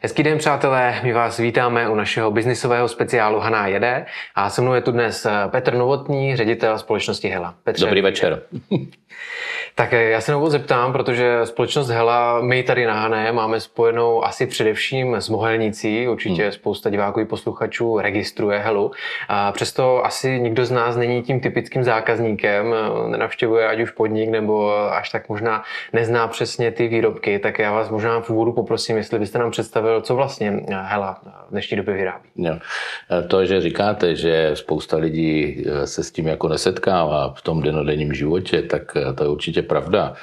Hezký 0.00 0.22
den, 0.22 0.38
přátelé, 0.38 1.00
my 1.02 1.12
vás 1.12 1.38
vítáme 1.38 1.88
u 1.88 1.94
našeho 1.94 2.30
biznisového 2.30 2.88
speciálu 2.88 3.38
Haná 3.38 3.66
jede 3.66 4.06
a 4.34 4.50
se 4.50 4.62
mnou 4.62 4.74
je 4.74 4.80
tu 4.80 4.92
dnes 4.92 5.26
Petr 5.50 5.74
Novotný, 5.74 6.36
ředitel 6.36 6.78
společnosti 6.78 7.28
Hela. 7.28 7.54
Petře, 7.64 7.84
Dobrý 7.84 8.00
večer. 8.02 8.42
Tak 9.78 9.92
eh, 9.92 10.02
já 10.02 10.20
se 10.20 10.32
na 10.32 10.50
zeptám, 10.50 10.92
protože 10.92 11.40
společnost 11.44 11.88
Hela, 11.88 12.40
my 12.40 12.62
tady 12.62 12.86
na 12.86 12.94
Hané 12.94 13.32
máme 13.32 13.60
spojenou 13.60 14.24
asi 14.24 14.46
především 14.46 15.14
s 15.14 15.28
Mohelnicí, 15.28 16.08
určitě 16.08 16.42
hmm. 16.42 16.52
spousta 16.52 16.90
diváků 16.90 17.20
i 17.20 17.24
posluchačů 17.24 17.98
registruje 17.98 18.58
Helu. 18.58 18.90
A 19.28 19.52
přesto 19.52 20.06
asi 20.06 20.40
nikdo 20.40 20.66
z 20.66 20.70
nás 20.70 20.96
není 20.96 21.22
tím 21.22 21.40
typickým 21.40 21.84
zákazníkem, 21.84 22.74
eh, 22.74 23.10
nenavštěvuje 23.10 23.68
ať 23.68 23.80
už 23.80 23.90
podnik 23.90 24.30
nebo 24.30 24.78
až 24.92 25.10
tak 25.10 25.28
možná 25.28 25.62
nezná 25.92 26.28
přesně 26.28 26.70
ty 26.70 26.88
výrobky, 26.88 27.38
tak 27.38 27.58
já 27.58 27.72
vás 27.72 27.90
možná 27.90 28.20
v 28.20 28.30
úvodu 28.30 28.52
poprosím, 28.52 28.96
jestli 28.96 29.18
byste 29.18 29.38
nám 29.38 29.50
představil, 29.50 30.00
co 30.00 30.14
vlastně 30.14 30.60
Hela 30.70 31.20
v 31.48 31.50
dnešní 31.50 31.76
době 31.76 31.94
vyrábí. 31.94 32.28
Jo. 32.36 32.56
Eh, 33.10 33.22
to, 33.22 33.44
že 33.44 33.60
říkáte, 33.60 34.14
že 34.14 34.50
spousta 34.54 34.96
lidí 34.96 35.64
se 35.84 36.02
s 36.02 36.10
tím 36.10 36.26
jako 36.26 36.48
nesetkává 36.48 37.34
v 37.36 37.42
tom 37.42 37.62
denodenním 37.62 38.14
životě, 38.14 38.62
tak 38.62 38.96
to 39.14 39.24
je 39.24 39.30
určitě 39.30 39.65
pravda, 39.66 40.14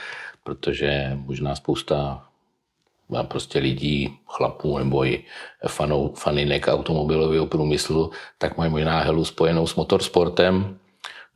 protože 0.44 1.12
možná 1.16 1.56
spousta 1.56 2.26
prostě 3.28 3.60
lidí, 3.60 4.18
chlapů 4.28 4.78
nebo 4.78 5.06
i 5.06 5.24
fanou, 5.68 6.14
faninek 6.14 6.68
automobilového 6.68 7.46
průmyslu, 7.46 8.12
tak 8.38 8.58
mají 8.58 8.72
možná 8.72 9.00
helu 9.00 9.26
spojenou 9.26 9.68
s 9.68 9.76
motorsportem, 9.76 10.78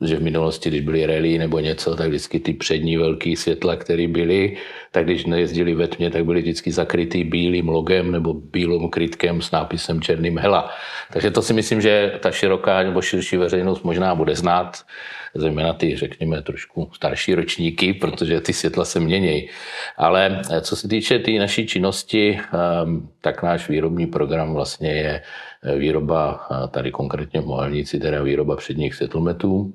že 0.00 0.16
v 0.16 0.22
minulosti, 0.22 0.70
když 0.70 0.80
byly 0.80 1.06
rally 1.06 1.38
nebo 1.38 1.58
něco, 1.58 1.96
tak 1.96 2.08
vždycky 2.08 2.40
ty 2.40 2.52
přední 2.52 2.96
velký 2.96 3.36
světla, 3.36 3.76
které 3.76 4.08
byly, 4.08 4.56
tak 4.92 5.04
když 5.04 5.24
nejezdili 5.24 5.74
ve 5.74 5.88
tmě, 5.88 6.10
tak 6.10 6.24
byly 6.24 6.40
vždycky 6.40 6.72
zakrytý 6.72 7.24
bílým 7.24 7.68
logem 7.68 8.12
nebo 8.12 8.34
bílým 8.34 8.88
krytkem 8.88 9.42
s 9.42 9.50
nápisem 9.50 10.00
černým 10.00 10.38
hela. 10.38 10.70
Takže 11.12 11.30
to 11.30 11.42
si 11.42 11.52
myslím, 11.52 11.80
že 11.80 12.12
ta 12.20 12.30
široká 12.30 12.82
nebo 12.82 13.02
širší 13.02 13.36
veřejnost 13.36 13.82
možná 13.82 14.14
bude 14.14 14.34
znát, 14.34 14.84
zejména 15.34 15.72
ty, 15.72 15.96
řekněme, 15.96 16.42
trošku 16.42 16.90
starší 16.94 17.34
ročníky, 17.34 17.94
protože 17.94 18.40
ty 18.40 18.52
světla 18.52 18.84
se 18.84 19.00
mění. 19.00 19.48
Ale 19.96 20.42
co 20.60 20.76
se 20.76 20.88
týče 20.88 21.18
té 21.18 21.24
tý 21.24 21.38
naší 21.38 21.66
činnosti, 21.66 22.38
ehm, 22.82 23.08
tak 23.20 23.42
náš 23.42 23.68
výrobní 23.68 24.06
program 24.06 24.54
vlastně 24.54 24.90
je 24.92 25.22
výroba, 25.76 26.46
tady 26.70 26.90
konkrétně 26.90 27.40
v 27.40 27.46
Mohelnici, 27.46 28.00
teda 28.00 28.22
výroba 28.22 28.56
předních 28.56 28.94
světlometů, 28.94 29.72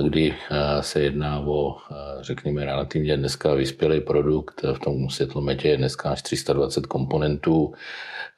kdy 0.00 0.34
eh, 0.34 0.82
se 0.82 1.00
jedná 1.00 1.40
o, 1.40 1.76
eh, 1.90 1.94
řekněme, 2.20 2.64
relativně 2.64 3.16
dneska 3.16 3.54
vyspělý 3.54 4.00
produkt. 4.00 4.62
V 4.62 4.78
tom 4.78 5.10
světlometě 5.10 5.68
je 5.68 5.76
dneska 5.76 6.10
až 6.10 6.22
320 6.22 6.86
komponentů. 6.86 7.72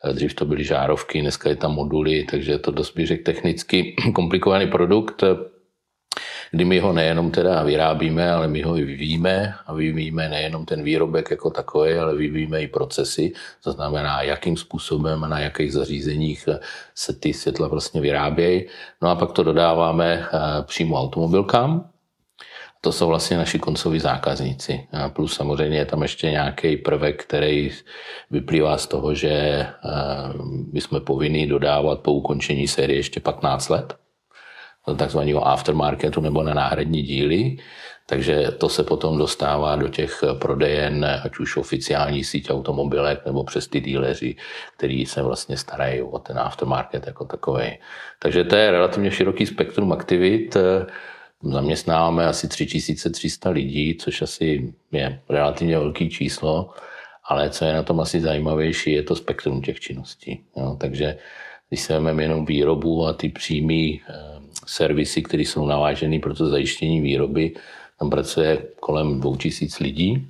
Eh, 0.04 0.12
dřív 0.12 0.34
to 0.34 0.44
byly 0.44 0.64
žárovky, 0.64 1.20
dneska 1.20 1.48
je 1.48 1.56
tam 1.56 1.74
moduly, 1.74 2.24
takže 2.30 2.52
je 2.52 2.58
to 2.58 2.70
dost 2.70 2.94
bych 2.94 3.06
řekl 3.06 3.22
technicky 3.22 3.96
komplikovaný 4.14 4.66
produkt 4.66 5.24
kdy 6.54 6.64
my 6.64 6.78
ho 6.78 6.92
nejenom 6.92 7.30
teda 7.30 7.62
vyrábíme, 7.62 8.30
ale 8.30 8.48
my 8.48 8.62
ho 8.62 8.78
i 8.78 8.84
vyvíjíme 8.84 9.54
a 9.66 9.74
vyvíjíme 9.74 10.28
nejenom 10.28 10.64
ten 10.64 10.82
výrobek 10.82 11.30
jako 11.30 11.50
takový, 11.50 11.92
ale 11.92 12.14
vyvíjíme 12.14 12.62
i 12.62 12.68
procesy, 12.68 13.32
to 13.64 13.72
znamená, 13.72 14.22
jakým 14.22 14.56
způsobem 14.56 15.24
a 15.24 15.28
na 15.28 15.38
jakých 15.38 15.72
zařízeních 15.72 16.48
se 16.94 17.12
ty 17.12 17.32
světla 17.32 17.68
vlastně 17.68 18.00
vyrábějí. 18.00 18.64
No 19.02 19.08
a 19.08 19.14
pak 19.14 19.32
to 19.32 19.42
dodáváme 19.42 20.06
eh, 20.14 20.38
přímo 20.62 21.00
automobilkám, 21.00 21.90
to 22.80 22.92
jsou 22.92 23.08
vlastně 23.08 23.36
naši 23.36 23.58
koncoví 23.58 24.00
zákazníci. 24.00 24.86
A 24.92 25.08
plus 25.08 25.34
samozřejmě 25.34 25.78
je 25.78 25.86
tam 25.86 26.02
ještě 26.02 26.30
nějaký 26.30 26.76
prvek, 26.76 27.24
který 27.24 27.70
vyplývá 28.30 28.78
z 28.78 28.86
toho, 28.86 29.14
že 29.14 29.30
eh, 29.30 29.68
my 30.72 30.80
jsme 30.80 31.00
povinni 31.00 31.46
dodávat 31.46 32.00
po 32.00 32.12
ukončení 32.12 32.68
série 32.68 32.98
ještě 32.98 33.20
15 33.20 33.68
let 33.68 34.03
takzvaného 34.96 35.48
aftermarketu 35.48 36.20
nebo 36.20 36.42
na 36.42 36.54
náhradní 36.54 37.02
díly. 37.02 37.56
Takže 38.06 38.48
to 38.58 38.68
se 38.68 38.82
potom 38.82 39.18
dostává 39.18 39.76
do 39.76 39.88
těch 39.88 40.24
prodejen, 40.38 41.04
ať 41.24 41.38
už 41.38 41.56
oficiální 41.56 42.24
síť 42.24 42.50
automobilek 42.50 43.26
nebo 43.26 43.44
přes 43.44 43.68
ty 43.68 43.80
díleři, 43.80 44.36
který 44.76 45.06
se 45.06 45.22
vlastně 45.22 45.56
starají 45.56 46.02
o 46.02 46.18
ten 46.18 46.38
aftermarket 46.38 47.06
jako 47.06 47.24
takový. 47.24 47.78
Takže 48.18 48.44
to 48.44 48.56
je 48.56 48.70
relativně 48.70 49.10
široký 49.10 49.46
spektrum 49.46 49.92
aktivit. 49.92 50.56
Zaměstnáváme 51.42 52.26
asi 52.26 52.48
3300 52.48 53.50
lidí, 53.50 53.96
což 54.00 54.22
asi 54.22 54.74
je 54.92 55.20
relativně 55.28 55.78
velký 55.78 56.10
číslo, 56.10 56.70
ale 57.28 57.50
co 57.50 57.64
je 57.64 57.72
na 57.72 57.82
tom 57.82 58.00
asi 58.00 58.20
zajímavější, 58.20 58.92
je 58.92 59.02
to 59.02 59.16
spektrum 59.16 59.62
těch 59.62 59.80
činností. 59.80 60.44
Jo, 60.56 60.76
takže 60.80 61.16
když 61.68 61.80
se 61.80 61.92
vezmeme 61.92 62.22
jenom 62.22 62.44
výrobu 62.44 63.06
a 63.06 63.12
ty 63.12 63.28
přímý 63.28 64.00
servisy, 64.66 65.22
které 65.22 65.42
jsou 65.42 65.66
navážené 65.66 66.18
pro 66.18 66.34
to 66.34 66.48
zajištění 66.48 67.00
výroby. 67.00 67.52
Tam 67.98 68.10
pracuje 68.10 68.62
kolem 68.80 69.20
2000 69.20 69.84
lidí 69.84 70.28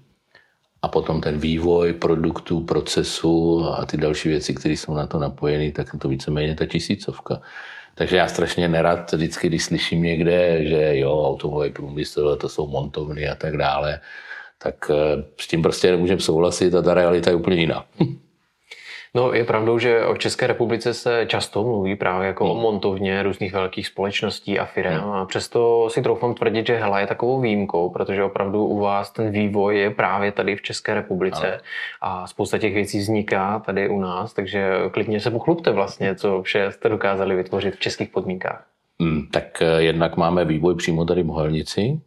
a 0.83 0.89
potom 0.89 1.21
ten 1.21 1.39
vývoj 1.39 1.93
produktu, 1.93 2.61
procesu 2.61 3.65
a 3.65 3.87
ty 3.87 3.97
další 3.97 4.29
věci, 4.29 4.55
které 4.55 4.75
jsou 4.75 4.95
na 4.95 5.07
to 5.07 5.19
napojeny, 5.19 5.73
tak 5.73 5.97
to 5.99 6.09
víceméně 6.09 6.55
ta 6.55 6.67
tisícovka. 6.67 7.41
Takže 7.95 8.17
já 8.17 8.29
strašně 8.29 8.69
nerad 8.69 9.13
vždycky, 9.13 9.49
když 9.49 9.65
slyším 9.65 10.03
někde, 10.03 10.69
že 10.69 10.99
jo, 10.99 11.23
automobilový 11.23 11.73
průmysl, 11.73 12.37
to 12.37 12.49
jsou 12.49 12.67
montovny 12.67 13.29
a 13.29 13.35
tak 13.35 13.57
dále, 13.57 14.01
tak 14.59 14.91
eh, 14.91 15.25
s 15.41 15.49
tím 15.49 15.63
prostě 15.63 15.91
nemůžeme 15.91 16.21
souhlasit 16.21 16.75
a 16.75 16.83
ta 16.83 16.95
realita 16.95 17.31
je 17.31 17.37
úplně 17.37 17.61
jiná. 17.61 17.87
No, 19.17 19.33
je 19.33 19.45
pravdou, 19.45 19.79
že 19.79 20.07
o 20.07 20.17
České 20.17 20.47
republice 20.47 20.95
se 20.95 21.27
často 21.27 21.63
mluví 21.63 21.97
právě 21.97 22.27
jako 22.27 22.45
hmm. 22.45 22.53
o 22.53 22.61
montovně 22.61 23.23
různých 23.23 23.53
velkých 23.53 23.87
společností 23.87 24.59
a 24.59 24.65
firm. 24.65 24.95
Hmm. 24.95 25.11
A 25.11 25.25
přesto 25.25 25.91
si 25.91 26.03
troufám 26.03 26.35
tvrdit, 26.35 26.67
že 26.67 26.77
Hela 26.77 27.01
je 27.01 27.07
takovou 27.07 27.41
výjimkou, 27.41 27.91
protože 27.91 28.25
opravdu 28.25 28.67
u 28.67 28.79
vás 28.79 29.11
ten 29.11 29.31
vývoj 29.31 29.79
je 29.79 29.91
právě 29.91 30.33
tady 30.33 30.57
v 30.57 30.63
České 30.63 30.95
republice 30.95 31.47
hmm. 31.47 31.59
a 32.01 32.27
spousta 32.27 32.59
těch 32.59 32.75
věcí 32.75 32.99
vzniká 32.99 33.59
tady 33.59 33.89
u 33.89 34.01
nás, 34.01 34.33
takže 34.33 34.71
klidně 34.91 35.21
se 35.21 35.31
pochlupte 35.31 35.71
vlastně, 35.71 36.15
co 36.15 36.43
vše 36.43 36.73
jste 36.73 36.89
dokázali 36.89 37.37
vytvořit 37.37 37.75
v 37.75 37.81
českých 37.81 38.09
podmínkách. 38.09 38.67
Hmm, 39.01 39.27
tak 39.33 39.63
eh, 39.63 39.83
jednak 39.83 40.17
máme 40.17 40.45
vývoj 40.45 40.75
přímo 40.75 41.05
tady 41.05 41.23
v 41.23 41.27
Mohelnici, 41.27 42.01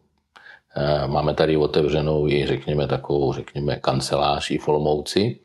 eh, 0.76 1.06
Máme 1.06 1.34
tady 1.34 1.56
otevřenou 1.56 2.28
i, 2.28 2.46
řekněme, 2.46 2.86
takovou, 2.86 3.32
řekněme, 3.32 3.76
kancelář 3.76 4.50
i 4.50 4.58
v 4.58 4.68
Olomouci, 4.68 5.38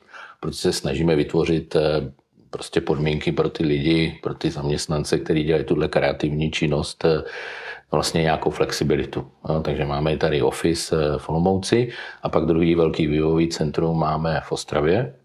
protože 0.44 0.60
se 0.60 0.74
snažíme 0.74 1.16
vytvořit 1.16 1.76
eh, 1.76 2.12
prostě 2.50 2.82
podmínky 2.82 3.32
pro 3.32 3.50
ty 3.50 3.64
lidi, 3.64 4.20
pro 4.24 4.34
ty 4.34 4.52
zaměstnance, 4.52 5.18
kteří 5.20 5.44
dělají 5.44 5.66
tuhle 5.66 5.88
kreativní 5.88 6.52
činnost, 6.52 7.06
eh, 7.06 7.24
vlastně 7.92 8.22
nějakou 8.22 8.50
flexibilitu. 8.50 9.28
No, 9.50 9.62
takže 9.62 9.86
máme 9.86 10.18
tady 10.18 10.42
office 10.42 10.96
eh, 10.96 11.18
v 11.18 11.30
Olomouci 11.30 11.90
a 12.24 12.30
pak 12.30 12.46
druhý 12.46 12.76
velký 12.76 13.08
vývojový 13.08 13.48
centrum 13.48 14.00
máme 14.00 14.42
v 14.44 14.52
Ostravě. 14.52 15.16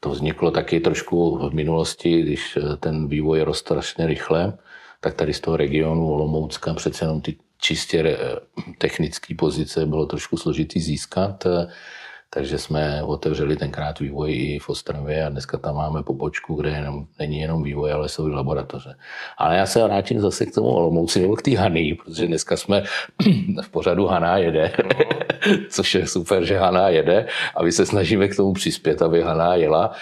To 0.00 0.10
vzniklo 0.10 0.50
taky 0.50 0.80
trošku 0.80 1.48
v 1.48 1.54
minulosti, 1.54 2.22
když 2.22 2.58
ten 2.80 3.08
vývoj 3.08 3.40
rostl 3.42 3.74
strašně 3.74 4.06
rychle, 4.06 4.52
tak 5.00 5.14
tady 5.14 5.32
z 5.32 5.40
toho 5.40 5.56
regionu 5.56 6.12
Olomoucka 6.12 6.74
přece 6.74 7.04
jenom 7.04 7.20
ty 7.20 7.36
čistě 7.60 8.18
technické 8.78 9.34
pozice 9.34 9.86
bylo 9.86 10.06
trošku 10.06 10.36
složitý 10.36 10.80
získat. 10.80 11.46
Takže 12.34 12.58
jsme 12.58 13.02
otevřeli 13.02 13.56
tenkrát 13.56 14.00
vývoj 14.00 14.32
i 14.32 14.58
v 14.58 14.68
Ostravě 14.68 15.26
a 15.26 15.28
dneska 15.28 15.58
tam 15.58 15.74
máme 15.74 16.02
pobočku, 16.02 16.54
kde 16.54 16.70
jenom, 16.70 17.06
není 17.18 17.38
jenom 17.38 17.62
vývoj, 17.62 17.92
ale 17.92 18.08
jsou 18.08 18.28
i 18.28 18.32
laboratoře. 18.32 18.94
Ale 19.38 19.56
já 19.56 19.66
se 19.66 19.84
vrátím 19.84 20.20
zase 20.20 20.46
k 20.46 20.54
tomu 20.54 20.68
Olomouci 20.68 21.20
nebo 21.20 21.36
k 21.36 21.42
té 21.42 21.50
Hany, 21.50 21.98
protože 22.04 22.26
dneska 22.26 22.56
jsme 22.56 22.82
v 23.62 23.68
pořadu 23.68 24.06
Hana 24.06 24.36
jede, 24.36 24.72
což 25.68 25.94
je 25.94 26.06
super, 26.06 26.44
že 26.44 26.58
Hana 26.58 26.88
jede 26.88 27.26
a 27.56 27.62
my 27.62 27.72
se 27.72 27.86
snažíme 27.86 28.28
k 28.28 28.36
tomu 28.36 28.52
přispět, 28.52 29.02
aby 29.02 29.22
Hana 29.22 29.54
jela. 29.54 29.92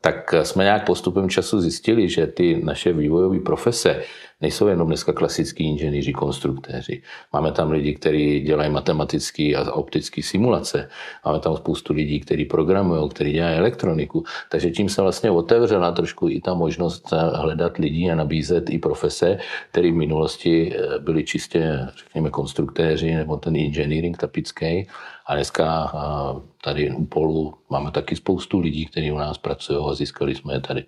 Tak 0.00 0.34
jsme 0.42 0.64
nějak 0.64 0.86
postupem 0.86 1.28
času 1.28 1.60
zjistili, 1.60 2.08
že 2.08 2.26
ty 2.26 2.60
naše 2.64 2.92
vývojové 2.92 3.40
profese, 3.40 4.02
nejsou 4.42 4.66
jenom 4.66 4.86
dneska 4.86 5.12
klasický 5.12 5.64
inženýři, 5.64 6.12
konstruktéři. 6.12 7.02
Máme 7.32 7.52
tam 7.52 7.70
lidi, 7.70 7.94
kteří 7.94 8.40
dělají 8.40 8.70
matematické 8.70 9.54
a 9.56 9.72
optické 9.72 10.22
simulace. 10.22 10.88
Máme 11.24 11.40
tam 11.40 11.56
spoustu 11.56 11.92
lidí, 11.92 12.20
kteří 12.20 12.44
programují, 12.44 13.08
kteří 13.08 13.32
dělají 13.32 13.56
elektroniku. 13.56 14.24
Takže 14.50 14.70
tím 14.70 14.88
se 14.88 15.02
vlastně 15.02 15.30
otevřela 15.30 15.92
trošku 15.92 16.28
i 16.28 16.40
ta 16.40 16.54
možnost 16.54 17.12
hledat 17.34 17.78
lidí 17.78 18.10
a 18.10 18.14
nabízet 18.14 18.70
i 18.70 18.78
profese, 18.78 19.38
které 19.70 19.90
v 19.90 19.94
minulosti 19.94 20.74
eh, 20.74 20.98
byly 20.98 21.24
čistě, 21.24 21.88
řekněme, 21.96 22.30
konstruktéři 22.30 23.14
nebo 23.14 23.36
ten 23.36 23.56
engineering 23.56 24.16
typický. 24.16 24.86
A 25.26 25.34
dneska 25.34 25.92
eh, 25.94 26.40
tady 26.64 26.90
u 26.90 27.04
Polu 27.04 27.54
máme 27.70 27.90
taky 27.90 28.16
spoustu 28.16 28.60
lidí, 28.60 28.86
kteří 28.86 29.12
u 29.12 29.18
nás 29.18 29.38
pracují 29.38 29.78
a 29.90 29.94
získali 29.94 30.34
jsme 30.34 30.54
je 30.54 30.60
tady. 30.60 30.84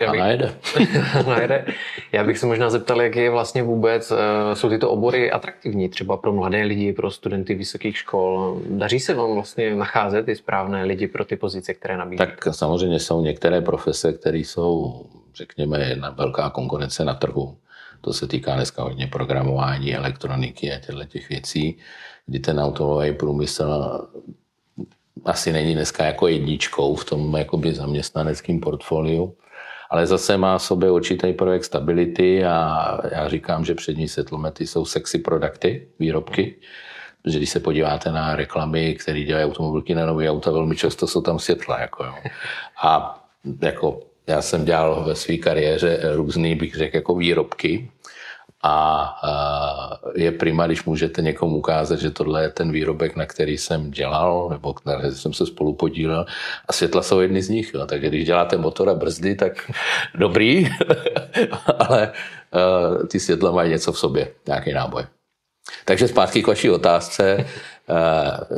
Já 0.00 0.10
bych, 0.12 0.20
a 0.20 0.24
najede. 0.24 0.54
najede. 1.26 1.64
Já 2.12 2.24
bych 2.24 2.38
se 2.38 2.46
možná 2.46 2.70
zeptal, 2.70 3.02
jak 3.02 3.16
je 3.16 3.30
vlastně 3.30 3.62
vůbec, 3.62 4.12
eh, 4.12 4.56
jsou 4.56 4.68
tyto 4.68 4.90
obory 4.90 5.30
atraktivní 5.30 5.88
třeba 5.88 6.16
pro 6.16 6.32
mladé 6.32 6.62
lidi, 6.62 6.92
pro 6.92 7.10
studenty 7.10 7.54
vysokých 7.54 7.96
škol. 7.96 8.60
Daří 8.70 9.00
se 9.00 9.14
vám 9.14 9.34
vlastně 9.34 9.74
nacházet 9.74 10.26
ty 10.26 10.36
správné 10.36 10.84
lidi 10.84 11.06
pro 11.06 11.24
ty 11.24 11.36
pozice, 11.36 11.74
které 11.74 11.96
nabízí? 11.96 12.18
Tak 12.18 12.48
samozřejmě 12.50 12.98
jsou 13.00 13.20
některé 13.20 13.60
profese, 13.60 14.12
které 14.12 14.38
jsou, 14.38 15.02
řekněme, 15.34 15.84
jedna 15.84 16.10
velká 16.10 16.50
konkurence 16.50 17.04
na 17.04 17.14
trhu. 17.14 17.56
To 18.00 18.12
se 18.12 18.26
týká 18.26 18.54
dneska 18.54 18.82
hodně 18.82 19.06
programování, 19.06 19.94
elektroniky 19.94 20.72
a 20.72 20.78
těchto 20.78 21.04
těch 21.04 21.28
věcí, 21.28 21.78
kdy 22.26 22.38
ten 22.38 22.60
automobilový 22.60 23.12
průmysl 23.12 24.00
asi 25.24 25.52
není 25.52 25.74
dneska 25.74 26.04
jako 26.04 26.28
jedničkou 26.28 26.94
v 26.94 27.04
tom 27.04 27.36
jakoby 27.36 27.74
zaměstnaneckém 27.74 28.60
portfoliu, 28.60 29.34
ale 29.90 30.06
zase 30.06 30.36
má 30.36 30.58
v 30.58 30.62
sobě 30.62 30.90
určitý 30.90 31.32
projekt 31.32 31.64
stability 31.64 32.44
a 32.44 32.88
já 33.12 33.28
říkám, 33.28 33.64
že 33.64 33.74
přední 33.74 34.08
settlemety 34.08 34.66
jsou 34.66 34.84
sexy 34.84 35.18
produkty, 35.18 35.88
výrobky, 35.98 36.54
protože 37.22 37.38
když 37.38 37.50
se 37.50 37.60
podíváte 37.60 38.12
na 38.12 38.36
reklamy, 38.36 38.94
které 38.94 39.20
dělají 39.22 39.46
automobilky 39.46 39.94
na 39.94 40.06
nové 40.06 40.30
auta, 40.30 40.50
velmi 40.50 40.76
často 40.76 41.06
jsou 41.06 41.20
tam 41.20 41.38
světla. 41.38 41.80
Jako 41.80 42.04
jo. 42.04 42.14
A 42.82 43.24
jako 43.62 44.00
já 44.26 44.42
jsem 44.42 44.64
dělal 44.64 45.04
ve 45.04 45.14
své 45.14 45.36
kariéře 45.36 46.00
různý, 46.14 46.54
bych 46.54 46.74
řekl, 46.74 46.96
jako 46.96 47.14
výrobky, 47.14 47.90
a 48.62 49.14
je 50.14 50.32
prima, 50.32 50.66
když 50.66 50.84
můžete 50.84 51.22
někomu 51.22 51.56
ukázat, 51.56 51.98
že 51.98 52.10
tohle 52.10 52.42
je 52.42 52.48
ten 52.48 52.72
výrobek, 52.72 53.16
na 53.16 53.26
který 53.26 53.58
jsem 53.58 53.90
dělal, 53.90 54.48
nebo 54.50 54.74
na 54.86 54.98
který 54.98 55.14
jsem 55.14 55.32
se 55.32 55.46
spolu 55.46 55.74
podílel. 55.74 56.26
A 56.68 56.72
světla 56.72 57.02
jsou 57.02 57.20
jedny 57.20 57.42
z 57.42 57.48
nich. 57.48 57.74
Jo. 57.74 57.86
Takže 57.86 58.08
když 58.08 58.24
děláte 58.24 58.56
motor 58.56 58.88
a 58.88 58.94
brzdy, 58.94 59.34
tak 59.34 59.70
dobrý, 60.14 60.68
ale 61.78 62.12
ty 63.10 63.20
světla 63.20 63.50
mají 63.50 63.70
něco 63.70 63.92
v 63.92 63.98
sobě, 63.98 64.32
nějaký 64.46 64.72
náboj. 64.72 65.02
Takže 65.84 66.08
zpátky 66.08 66.42
k 66.42 66.46
vaší 66.46 66.70
otázce. 66.70 67.46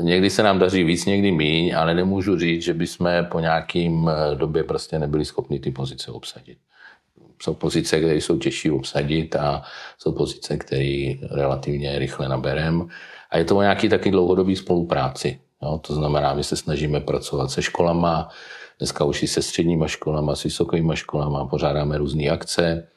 Někdy 0.00 0.30
se 0.30 0.42
nám 0.42 0.58
daří 0.58 0.84
víc, 0.84 1.06
někdy 1.06 1.32
míň, 1.32 1.76
ale 1.76 1.94
nemůžu 1.94 2.38
říct, 2.38 2.62
že 2.62 2.74
bychom 2.74 3.10
po 3.30 3.40
nějakým 3.40 4.10
době 4.34 4.64
prostě 4.64 4.98
nebyli 4.98 5.24
schopni 5.24 5.60
ty 5.60 5.70
pozice 5.70 6.10
obsadit 6.10 6.58
jsou 7.40 7.54
pozice, 7.54 7.98
které 7.98 8.16
jsou 8.16 8.38
těžší 8.38 8.70
obsadit 8.70 9.36
a 9.36 9.62
jsou 9.98 10.12
pozice, 10.12 10.56
které 10.56 11.14
relativně 11.30 11.98
rychle 11.98 12.28
naberem. 12.28 12.88
A 13.30 13.38
je 13.38 13.44
to 13.44 13.56
o 13.56 13.62
nějaký 13.62 13.88
taky 13.88 14.10
dlouhodobý 14.10 14.56
spolupráci. 14.56 15.40
Jo? 15.62 15.80
To 15.86 15.94
znamená, 15.94 16.34
my 16.34 16.44
se 16.44 16.56
snažíme 16.56 17.00
pracovat 17.00 17.50
se 17.50 17.62
školama, 17.62 18.28
dneska 18.78 19.04
už 19.04 19.22
i 19.22 19.28
se 19.28 19.42
středníma 19.42 19.86
školama, 19.86 20.36
s 20.36 20.42
vysokými 20.42 20.96
školama, 20.96 21.44
pořádáme 21.44 21.98
různé 21.98 22.30
akce, 22.30 22.88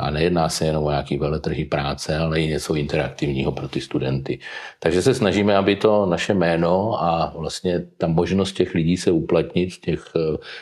a 0.00 0.10
nejedná 0.10 0.48
se 0.48 0.66
jenom 0.66 0.84
o 0.84 0.90
nějaký 0.90 1.18
veletrhy 1.18 1.64
práce, 1.64 2.16
ale 2.16 2.40
i 2.40 2.46
něco 2.46 2.74
interaktivního 2.74 3.52
pro 3.52 3.68
ty 3.68 3.80
studenty. 3.80 4.38
Takže 4.78 5.02
se 5.02 5.14
snažíme, 5.14 5.56
aby 5.56 5.76
to 5.76 6.06
naše 6.06 6.34
jméno 6.34 7.02
a 7.02 7.32
vlastně 7.36 7.86
ta 7.98 8.06
možnost 8.06 8.52
těch 8.52 8.74
lidí 8.74 8.96
se 8.96 9.10
uplatnit 9.10 9.74
v 9.74 9.80
těch, 9.80 10.04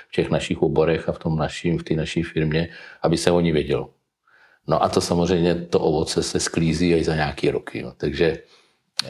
v 0.08 0.12
těch 0.12 0.30
našich 0.30 0.62
oborech 0.62 1.08
a 1.08 1.12
v 1.12 1.18
tom 1.18 1.36
naším, 1.36 1.78
v 1.78 1.82
té 1.82 1.94
naší 1.94 2.22
firmě, 2.22 2.68
aby 3.02 3.16
se 3.16 3.30
o 3.30 3.40
ní 3.40 3.52
vědělo. 3.52 3.90
No 4.66 4.82
a 4.82 4.88
to 4.88 5.00
samozřejmě, 5.00 5.54
to 5.54 5.80
ovoce 5.80 6.22
se 6.22 6.40
sklízí 6.40 6.94
až 6.94 7.04
za 7.04 7.14
nějaký 7.14 7.50
roky. 7.50 7.78
Jo. 7.80 7.92
Takže 7.96 8.38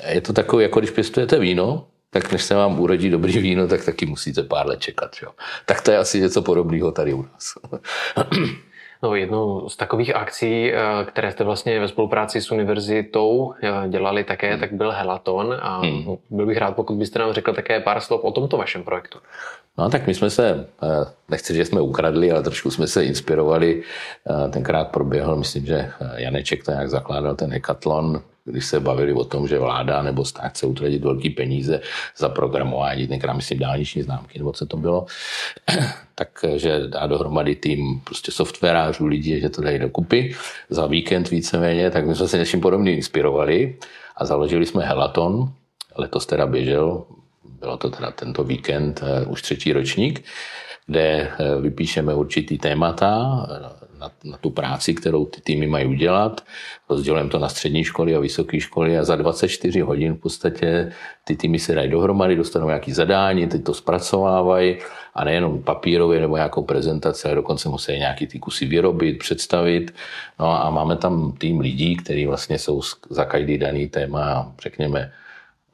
je 0.09 0.21
to 0.21 0.33
takové, 0.33 0.63
jako 0.63 0.81
když 0.81 0.91
pěstujete 0.91 1.39
víno, 1.39 1.87
tak 2.11 2.33
než 2.33 2.43
se 2.43 2.55
vám 2.55 2.81
urodí 2.81 3.11
dobrý 3.11 3.39
víno, 3.39 3.69
tak 3.69 3.85
taky 3.85 4.07
musíte 4.07 4.43
pár 4.43 4.67
let 4.67 4.81
čekat. 4.81 5.17
Jo. 5.23 5.31
Tak 5.67 5.81
to 5.81 5.91
je 5.91 5.99
asi 5.99 6.21
něco 6.21 6.43
podobného 6.43 6.93
tady 6.93 7.13
u 7.13 7.23
nás. 7.23 7.53
No, 9.05 9.15
jednou 9.15 9.69
z 9.69 9.77
takových 9.77 10.17
akcí, 10.17 10.73
eh, 10.73 10.77
které 11.05 11.33
jste 11.33 11.45
vlastně 11.45 11.81
ve 11.81 11.89
spolupráci 11.89 12.41
s 12.41 12.51
univerzitou 12.51 13.55
eh, 13.63 13.89
dělali 13.89 14.25
také, 14.25 14.51
hmm. 14.51 14.61
tak 14.61 14.73
byl 14.73 14.91
Helaton 14.91 15.57
a 15.61 15.81
hmm. 15.81 16.17
byl 16.31 16.47
bych 16.47 16.59
rád, 16.59 16.77
pokud 16.77 16.97
byste 16.97 17.19
nám 17.19 17.33
řekl 17.33 17.53
také 17.53 17.81
pár 17.81 18.01
slov 18.01 18.25
o 18.25 18.31
tomto 18.31 18.57
vašem 18.57 18.83
projektu. 18.83 19.19
No 19.79 19.91
tak 19.91 20.07
my 20.07 20.15
jsme 20.15 20.31
se, 20.31 20.67
eh, 20.83 20.87
nechci, 21.29 21.55
že 21.55 21.65
jsme 21.65 21.81
ukradli, 21.81 22.33
ale 22.33 22.43
trošku 22.43 22.71
jsme 22.71 22.87
se 22.87 23.05
inspirovali. 23.05 23.83
Tenkrát 24.51 24.85
proběhl, 24.89 25.37
myslím, 25.37 25.67
že 25.67 25.91
Janeček 26.17 26.65
to 26.65 26.71
nějak 26.71 26.91
zakládal 26.91 27.35
ten 27.35 27.53
hekatlon, 27.53 28.23
když 28.45 28.65
se 28.65 28.81
bavili 28.81 29.13
o 29.13 29.25
tom, 29.25 29.49
že 29.49 29.59
vláda 29.59 30.03
nebo 30.03 30.25
stát 30.25 30.49
chce 30.49 30.67
utratit 30.67 31.05
velké 31.05 31.31
peníze 31.31 31.81
za 32.17 32.29
programování, 32.29 33.07
tenkrát 33.07 33.33
myslím 33.33 33.59
dálniční 33.59 34.03
známky, 34.03 34.39
nebo 34.39 34.53
co 34.53 34.67
to 34.67 34.77
bylo, 34.77 35.07
takže 36.15 36.81
dá 36.89 37.07
dohromady 37.07 37.55
tým 37.55 38.01
prostě 38.05 38.33
softwarářů, 38.33 39.07
lidí, 39.07 39.41
že 39.41 39.49
to 39.49 39.63
dají 39.63 39.79
dokupy. 39.79 40.35
Za 40.71 40.87
víkend 40.87 41.31
víceméně, 41.31 41.91
tak 41.91 42.07
my 42.07 42.15
jsme 42.15 42.29
se 42.29 42.39
něčím 42.39 42.61
podobným 42.61 42.95
inspirovali 42.95 43.77
a 44.17 44.25
založili 44.25 44.67
jsme 44.67 44.85
Helaton, 44.85 45.53
letos 45.97 46.27
teda 46.27 46.47
běžel, 46.47 47.05
bylo 47.61 47.77
to 47.77 47.91
teda 47.91 48.11
tento 48.11 48.45
víkend, 48.45 49.01
eh, 49.03 49.27
už 49.27 49.43
třetí 49.43 49.73
ročník, 49.73 50.25
kde 50.87 51.03
eh, 51.03 51.61
vypíšeme 51.61 52.15
určitý 52.15 52.59
témata, 52.59 53.47
na, 54.05 54.11
na 54.25 54.37
tu 54.37 54.51
práci, 54.51 54.95
kterou 54.95 55.25
ty 55.25 55.41
týmy 55.41 55.67
mají 55.67 55.87
udělat. 55.87 56.45
Rozdělujeme 56.89 57.31
to 57.31 57.39
na 57.39 57.49
střední 57.49 57.85
školy 57.85 58.17
a 58.17 58.21
vysoké 58.21 58.61
školy 58.61 58.99
a 58.99 59.05
za 59.05 59.17
24 59.17 59.81
hodin 59.81 60.15
v 60.15 60.19
podstatě 60.19 60.93
ty 61.25 61.37
týmy 61.37 61.59
se 61.59 61.75
dají 61.75 61.91
dohromady, 61.91 62.37
dostanou 62.37 62.67
nějaké 62.67 62.95
zadání, 62.95 63.47
teď 63.47 63.65
to 63.65 63.75
zpracovávají 63.75 64.77
a 65.15 65.25
nejenom 65.25 65.63
papírově 65.63 66.21
nebo 66.21 66.37
nějakou 66.37 66.63
prezentaci, 66.63 67.29
ale 67.29 67.35
dokonce 67.35 67.69
musí 67.69 67.93
nějaký 67.93 68.27
ty 68.27 68.39
kusy 68.39 68.67
vyrobit, 68.67 69.19
představit. 69.19 69.95
No 70.41 70.65
a 70.65 70.71
máme 70.71 70.97
tam 70.97 71.33
tým 71.33 71.61
lidí, 71.61 71.97
kteří 71.97 72.27
vlastně 72.27 72.59
jsou 72.59 72.81
za 73.11 73.25
každý 73.25 73.59
daný 73.59 73.89
téma, 73.89 74.53
řekněme, 74.63 75.13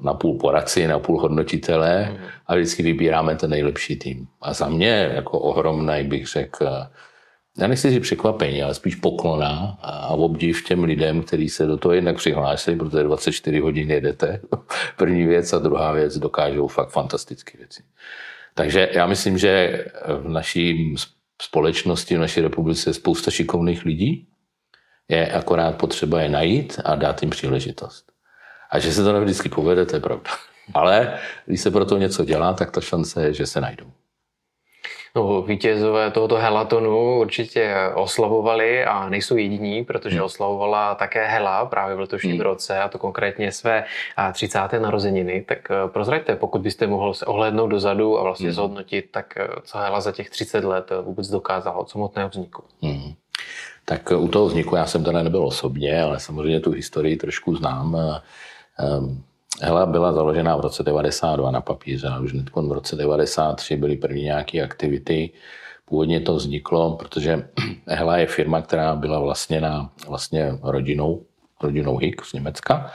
na 0.01 0.15
půl 0.15 0.39
poradci, 0.39 0.87
na 0.87 0.99
půl 0.99 1.21
hodnotitelé 1.21 2.09
mhm. 2.11 2.25
a 2.47 2.55
vždycky 2.55 2.83
vybíráme 2.83 3.37
ten 3.37 3.51
nejlepší 3.51 3.97
tým. 3.97 4.27
A 4.41 4.55
za 4.55 4.69
mě 4.69 5.11
jako 5.15 5.39
ohromný 5.39 6.03
bych 6.03 6.27
řekl 6.27 6.67
já 7.59 7.67
nechci 7.67 7.91
říct 7.91 8.03
překvapení, 8.03 8.63
ale 8.63 8.75
spíš 8.75 8.95
poklona 8.95 9.79
a 9.83 10.09
obdiv 10.09 10.65
těm 10.65 10.85
lidem, 10.85 11.23
kteří 11.23 11.49
se 11.49 11.67
do 11.67 11.77
toho 11.77 11.93
jednak 11.93 12.17
přihlásili, 12.17 12.77
protože 12.77 13.03
24 13.03 13.59
hodin 13.59 13.91
jedete. 13.91 14.41
První 14.97 15.27
věc 15.27 15.53
a 15.53 15.59
druhá 15.59 15.93
věc 15.93 16.19
dokážou 16.19 16.67
fakt 16.67 16.91
fantastické 16.91 17.59
věci. 17.59 17.83
Takže 18.55 18.91
já 18.93 19.07
myslím, 19.07 19.39
že 19.39 19.85
v 20.23 20.29
naší 20.29 20.95
společnosti, 21.43 22.17
v 22.17 22.21
naší 22.21 22.41
republice 22.41 22.91
je 22.91 22.95
spousta 22.95 23.31
šikovných 23.31 23.85
lidí. 23.85 24.27
Je 25.09 25.33
akorát 25.33 25.77
potřeba 25.77 26.21
je 26.21 26.29
najít 26.29 26.81
a 26.85 26.95
dát 26.95 27.23
jim 27.23 27.31
příležitost. 27.31 28.10
A 28.71 28.79
že 28.79 28.93
se 28.93 29.05
to 29.05 29.13
nevždycky 29.13 29.49
povede, 29.49 29.87
to 29.87 29.97
je 29.97 30.01
pravda. 30.01 30.31
Ale 30.75 31.19
když 31.47 31.61
se 31.61 31.71
pro 31.71 31.85
to 31.85 31.99
něco 31.99 32.25
dělá, 32.25 32.53
tak 32.53 32.71
ta 32.71 32.81
šance 32.81 33.23
je, 33.23 33.35
že 33.35 33.47
se 33.47 33.61
najdou. 33.61 33.87
No, 35.17 35.43
vítězové 35.43 36.11
tohoto 36.11 36.37
helatonu 36.37 37.21
určitě 37.21 37.75
oslavovali 37.95 38.85
a 38.85 39.09
nejsou 39.09 39.37
jediní, 39.37 39.85
protože 39.85 40.17
hmm. 40.17 40.25
oslavovala 40.25 40.95
také 40.95 41.27
Hela 41.27 41.67
právě 41.67 41.97
v 41.97 42.01
letošním 42.01 42.33
hmm. 42.33 42.41
roce 42.41 42.79
a 42.79 42.89
to 42.89 42.99
konkrétně 42.99 43.53
své 43.53 43.85
30. 44.33 44.59
narozeniny. 44.79 45.45
Tak 45.49 45.71
eh, 45.71 45.89
prozraďte, 45.89 46.37
pokud 46.37 46.61
byste 46.61 46.87
mohl 46.87 47.15
se 47.15 47.27
ohlédnout 47.27 47.71
dozadu 47.71 48.19
a 48.19 48.23
vlastně 48.23 48.47
hmm. 48.47 48.55
zhodnotit, 48.55 49.09
tak 49.11 49.35
eh, 49.37 49.49
co 49.65 49.79
Hela 49.79 50.01
za 50.01 50.13
těch 50.13 50.31
30 50.31 50.65
let 50.65 50.87
eh, 50.91 51.03
vůbec 51.03 51.29
dokázala 51.29 51.77
od 51.77 51.91
samotného 51.91 52.29
vzniku. 52.29 52.65
Hmm. 52.83 53.13
Tak 53.85 54.13
u 54.17 54.29
toho 54.29 54.47
vzniku 54.47 54.77
já 54.77 54.87
jsem 54.87 55.05
teda 55.05 55.23
nebyl 55.23 55.47
osobně, 55.47 56.03
ale 56.03 56.21
samozřejmě 56.21 56.61
tu 56.61 56.71
historii 56.71 57.17
trošku 57.17 57.57
znám. 57.57 57.97
Hela 59.63 59.87
byla 59.87 60.13
založena 60.13 60.57
v 60.57 60.61
roce 60.61 60.83
92 60.83 61.51
na 61.51 61.61
papíře 61.61 62.09
a 62.09 62.19
už 62.19 62.35
v 62.55 62.73
roce 62.73 62.97
93 62.97 63.77
byly 63.77 63.97
první 63.97 64.23
nějaké 64.23 64.63
aktivity. 64.63 65.31
Původně 65.85 66.21
to 66.21 66.35
vzniklo, 66.35 66.97
protože 66.97 67.49
Hela 67.87 68.17
je 68.17 68.27
firma, 68.27 68.63
která 68.63 68.97
byla 68.97 69.21
vlastněna 69.21 69.91
vlastně 70.09 70.59
rodinou, 70.63 71.23
rodinou 71.63 71.97
Hick 71.97 72.25
z 72.25 72.33
Německa. 72.33 72.91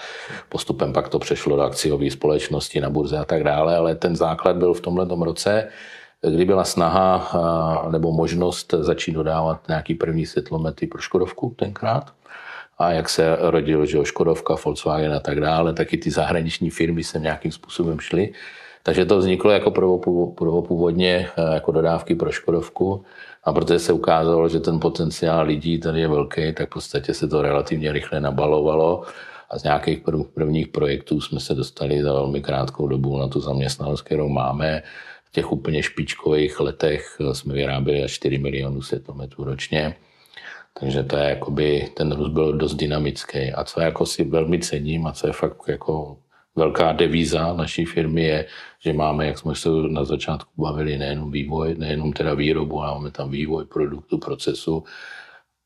Postupem 0.49 0.93
pak 0.93 1.09
to 1.09 1.19
přešlo 1.19 1.55
do 1.55 1.61
akciové 1.61 2.11
společnosti 2.11 2.81
na 2.81 2.89
burze 2.89 3.17
a 3.17 3.25
tak 3.25 3.43
dále, 3.43 3.77
ale 3.77 3.95
ten 3.95 4.15
základ 4.15 4.55
byl 4.55 4.73
v 4.73 4.81
tomhle 4.81 5.07
roce, 5.25 5.67
kdy 6.29 6.45
byla 6.45 6.63
snaha 6.63 7.87
nebo 7.91 8.11
možnost 8.11 8.73
začít 8.79 9.11
dodávat 9.11 9.67
nějaký 9.67 9.95
první 9.95 10.25
světlomety 10.25 10.87
pro 10.87 11.01
Škodovku 11.01 11.55
tenkrát? 11.55 12.13
A 12.77 12.91
jak 12.91 13.09
se 13.09 13.37
rodil, 13.39 13.85
že 13.85 14.05
Škodovka, 14.05 14.55
Volkswagen 14.65 15.13
a 15.13 15.19
tak 15.19 15.39
dále, 15.39 15.73
taky 15.73 15.97
ty 15.97 16.11
zahraniční 16.11 16.69
firmy 16.69 17.03
se 17.03 17.19
nějakým 17.19 17.51
způsobem 17.51 17.99
šly. 17.99 18.33
Takže 18.83 19.05
to 19.05 19.17
vzniklo 19.17 19.51
jako 19.51 19.71
prvopůvodně 20.35 21.29
eh, 21.37 21.53
jako 21.53 21.71
dodávky 21.71 22.15
pro 22.15 22.31
Škodovku. 22.31 23.03
A 23.43 23.53
protože 23.53 23.79
se 23.79 23.93
ukázalo, 23.93 24.49
že 24.49 24.59
ten 24.59 24.79
potenciál 24.79 25.45
lidí 25.45 25.79
tady 25.79 26.01
je 26.01 26.07
velký, 26.07 26.53
tak 26.53 26.69
v 26.69 26.73
podstatě 26.73 27.13
se 27.13 27.27
to 27.27 27.41
relativně 27.41 27.91
rychle 27.91 28.19
nabalovalo. 28.19 29.03
A 29.49 29.59
z 29.59 29.63
nějakých 29.63 29.99
prvních 30.33 30.67
projektů 30.67 31.21
jsme 31.21 31.39
se 31.39 31.53
dostali 31.53 32.03
za 32.03 32.13
velmi 32.13 32.41
krátkou 32.41 32.87
dobu 32.87 33.17
na 33.17 33.27
tu 33.27 33.39
zaměstnanost, 33.39 34.01
kterou 34.01 34.29
máme 34.29 34.83
těch 35.35 35.51
úplně 35.51 35.83
špičkových 35.83 36.59
letech 36.59 37.17
jsme 37.33 37.53
vyráběli 37.53 38.03
až 38.03 38.11
4 38.11 38.37
milionů 38.37 38.81
světlometrů 38.81 39.43
ročně. 39.43 39.95
Takže 40.79 41.03
to 41.03 41.17
je 41.17 41.29
jakoby, 41.29 41.91
ten 41.93 42.11
růst 42.11 42.31
byl 42.31 42.53
dost 42.53 42.75
dynamický. 42.75 43.51
A 43.51 43.63
co 43.63 43.81
jako 43.81 44.05
si 44.05 44.23
velmi 44.23 44.59
cením 44.59 45.07
a 45.07 45.11
co 45.11 45.27
je 45.27 45.33
fakt 45.33 45.57
jako 45.67 46.17
velká 46.55 46.91
devíza 46.91 47.53
naší 47.53 47.85
firmy 47.85 48.23
je, 48.23 48.45
že 48.79 48.93
máme, 48.93 49.27
jak 49.27 49.37
jsme 49.37 49.55
se 49.55 49.69
na 49.87 50.03
začátku 50.03 50.51
bavili, 50.61 50.97
nejenom 50.97 51.31
vývoj, 51.31 51.75
nejenom 51.77 52.13
teda 52.13 52.33
výrobu, 52.33 52.81
ale 52.81 52.95
máme 52.95 53.11
tam 53.11 53.29
vývoj 53.29 53.65
produktu, 53.65 54.17
procesu. 54.17 54.83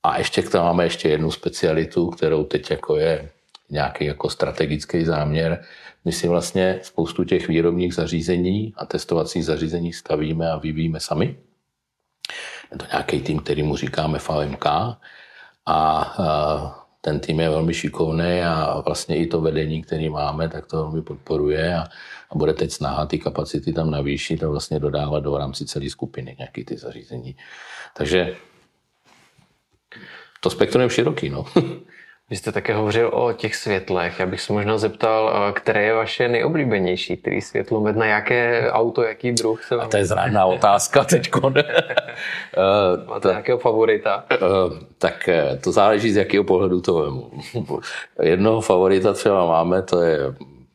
A 0.04 0.18
ještě 0.18 0.42
tam 0.42 0.66
máme 0.66 0.84
ještě 0.84 1.10
jednu 1.10 1.32
specialitu, 1.32 2.10
kterou 2.10 2.44
teď 2.44 2.72
jako 2.72 2.96
je 2.96 3.30
nějaký 3.70 4.06
jako 4.06 4.30
strategický 4.30 5.06
záměr. 5.06 5.64
My 6.06 6.12
si 6.12 6.28
vlastně 6.28 6.80
spoustu 6.84 7.24
těch 7.24 7.48
výrobních 7.48 7.94
zařízení 7.94 8.74
a 8.78 8.86
testovacích 8.86 9.46
zařízení 9.46 9.94
stavíme 9.94 10.52
a 10.52 10.58
vyvíjíme 10.58 11.00
sami. 11.00 11.38
Je 12.72 12.78
to 12.78 12.86
nějaký 12.92 13.22
tým, 13.22 13.40
který 13.40 13.64
mu 13.64 13.76
říkáme 13.76 14.20
VMK 14.20 14.66
a 15.66 16.16
ten 17.02 17.20
tým 17.20 17.40
je 17.40 17.50
velmi 17.50 17.74
šikovný 17.74 18.42
a 18.42 18.82
vlastně 18.86 19.18
i 19.18 19.28
to 19.28 19.42
vedení, 19.42 19.82
který 19.82 20.10
máme, 20.10 20.50
tak 20.50 20.66
to 20.66 20.78
velmi 20.78 21.02
podporuje 21.02 21.76
a, 21.76 21.84
a 22.30 22.36
bude 22.36 22.54
teď 22.54 22.72
snaha 22.72 23.06
ty 23.06 23.20
kapacity 23.20 23.74
tam 23.74 23.92
navýšit 23.92 24.44
a 24.44 24.50
vlastně 24.50 24.80
dodávat 24.80 25.24
do 25.24 25.38
rámci 25.38 25.66
celé 25.66 25.90
skupiny 25.90 26.36
nějaký 26.40 26.66
ty 26.66 26.78
zařízení. 26.78 27.36
Takže 27.98 28.36
to 30.40 30.50
spektrum 30.50 30.84
je 30.84 30.90
široký. 30.90 31.30
No. 31.30 31.46
Vy 32.30 32.36
jste 32.36 32.52
také 32.52 32.76
hovořil 32.76 33.12
o 33.14 33.34
těch 33.34 33.56
světlech. 33.56 34.20
Já 34.20 34.26
bych 34.26 34.42
se 34.42 34.54
možná 34.54 34.78
zeptal, 34.78 35.54
které 35.54 35.84
je 35.84 35.94
vaše 35.94 36.28
nejoblíbenější, 36.28 37.18
který 37.18 37.42
světlomet, 37.42 37.96
na 37.96 38.06
jaké 38.06 38.72
auto, 38.72 39.04
jaký 39.04 39.32
druh 39.32 39.64
se 39.64 39.76
vám... 39.76 39.86
A 39.86 39.90
to 39.90 39.98
je 39.98 40.06
zrádná 40.06 40.46
otázka 40.46 41.04
teď. 41.04 41.32
Máte 43.08 43.28
nějakého 43.28 43.58
favorita? 43.58 44.26
Eh, 44.32 44.38
tak 44.98 45.30
eh, 45.30 45.60
to 45.64 45.72
záleží, 45.72 46.12
z 46.12 46.18
jakého 46.18 46.44
pohledu 46.44 46.82
to 46.82 46.94
vemu. 46.94 47.32
Jednoho 48.22 48.62
favorita 48.62 49.14
třeba 49.14 49.46
máme, 49.46 49.82
to 49.82 50.02
je 50.02 50.20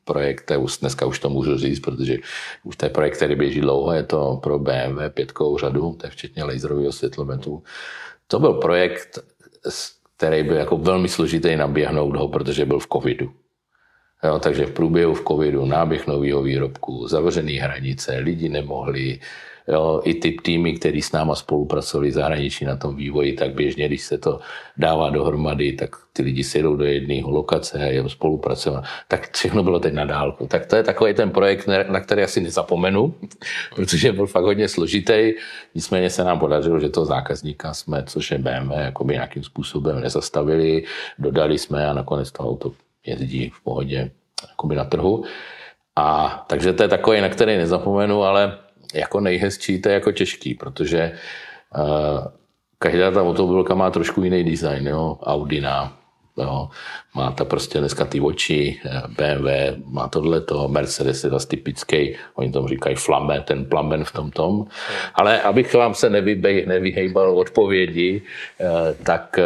projekt, 0.05 0.51
už 0.59 0.79
dneska 0.79 1.07
už 1.07 1.19
to 1.19 1.31
můžu 1.31 1.59
říct, 1.59 1.81
protože 1.81 2.17
už 2.65 2.77
to 2.77 2.87
je 2.87 2.91
projekt, 2.91 3.17
který 3.17 3.35
běží 3.35 3.61
dlouho, 3.61 3.93
je 3.93 4.03
to 4.03 4.41
pro 4.43 4.59
BMW 4.59 5.09
pětkou 5.09 5.59
řadu, 5.59 5.97
to 6.01 6.07
je 6.07 6.11
včetně 6.11 6.45
laserového 6.45 6.93
světlometu. 6.93 7.63
To 8.27 8.39
byl 8.39 8.53
projekt, 8.53 9.19
který 10.25 10.43
byl 10.43 10.57
jako 10.57 10.77
velmi 10.77 11.09
složitý 11.09 11.57
naběhnout 11.57 12.17
ho, 12.17 12.29
protože 12.29 12.65
byl 12.65 12.79
v 12.79 12.89
covidu. 12.93 13.33
Jo, 14.25 14.39
takže 14.39 14.67
v 14.67 14.73
průběhu 14.73 15.15
v 15.15 15.25
covidu 15.29 15.67
náběh 15.67 16.07
nového 16.07 16.43
výrobku, 16.43 17.09
zavřené 17.09 17.53
hranice, 17.53 18.17
lidi 18.19 18.49
nemohli, 18.49 19.21
Jo, 19.69 20.01
I 20.05 20.15
ty 20.15 20.33
týmy, 20.33 20.73
který 20.73 21.03
s 21.03 21.13
náma 21.13 21.35
spolupracovali 21.35 22.13
zahraničí 22.13 22.65
na 22.65 22.77
tom 22.77 22.97
vývoji, 22.97 23.33
tak 23.33 23.55
běžně, 23.55 23.89
když 23.89 24.03
se 24.03 24.19
to 24.19 24.41
dává 24.77 25.11
dohromady, 25.11 25.73
tak 25.73 25.97
ty 26.13 26.23
lidi 26.23 26.45
si 26.45 26.63
jdou 26.63 26.77
do 26.77 26.85
jedného 26.85 27.31
lokace 27.31 27.79
a 27.79 27.93
jdou 27.93 28.09
spolupracovat. 28.09 28.85
Tak 29.09 29.33
všechno 29.33 29.63
bylo 29.63 29.81
teď 29.81 29.95
na 29.95 30.05
dálku. 30.05 30.47
Tak 30.47 30.67
to 30.67 30.77
je 30.77 30.83
takový 30.83 31.15
ten 31.15 31.31
projekt, 31.31 31.69
na 31.89 32.01
který 32.01 32.23
asi 32.23 32.41
nezapomenu, 32.41 33.15
protože 33.75 34.13
byl 34.13 34.27
fakt 34.27 34.45
hodně 34.45 34.69
složitý. 34.69 35.33
Nicméně 35.75 36.11
se 36.11 36.25
nám 36.25 36.39
podařilo, 36.39 36.81
že 36.81 36.89
toho 36.89 37.07
zákazníka 37.07 37.75
jsme, 37.75 38.05
což 38.07 38.31
je 38.31 38.39
BMW, 38.39 38.73
jakoby 38.73 39.15
nějakým 39.15 39.45
způsobem 39.45 40.01
nezastavili, 40.01 40.85
dodali 41.19 41.59
jsme 41.59 41.87
a 41.87 41.93
nakonec 41.93 42.33
to 42.33 42.43
auto 42.43 42.73
jezdí 43.07 43.51
v 43.51 43.65
pohodě 43.65 44.11
jakoby 44.49 44.77
na 44.77 44.85
trhu. 44.85 45.25
A 45.97 46.45
takže 46.49 46.73
to 46.73 46.83
je 46.83 46.89
takový, 46.89 47.21
na 47.21 47.29
který 47.29 47.57
nezapomenu, 47.57 48.23
ale 48.23 48.59
jako 48.95 49.21
nejhezčí, 49.21 49.81
to 49.81 49.89
je 49.89 49.95
jako 49.95 50.13
těžký, 50.13 50.55
protože 50.55 51.13
uh, 51.77 52.27
každá 52.79 53.11
ta 53.11 53.23
automobilka 53.23 53.75
má 53.75 53.91
trošku 53.91 54.23
jiný 54.23 54.45
design, 54.45 54.87
jo? 54.87 55.19
Audina, 55.23 55.97
jo? 56.37 56.69
má 57.15 57.33
ta 57.33 57.45
prostě 57.45 57.79
dneska 57.79 58.05
ty 58.05 58.21
oči, 58.21 58.81
eh, 58.85 59.03
BMW, 59.09 59.49
má 59.87 60.09
tohleto, 60.09 60.69
Mercedes 60.69 61.25
je 61.25 61.31
zase 61.31 61.49
typický, 61.49 62.17
oni 62.35 62.53
tomu 62.53 62.69
říkají 62.69 62.97
flame, 62.97 63.41
ten 63.41 63.65
plamen 63.65 64.05
v 64.05 64.13
tom 64.13 64.31
tom. 64.31 64.67
Ale 65.15 65.43
abych 65.43 65.75
vám 65.75 65.95
se 65.95 66.11
nevybej, 66.11 66.67
nevyhejbal 66.67 67.39
odpovědi, 67.39 68.23
uh, 68.61 69.05
tak 69.05 69.39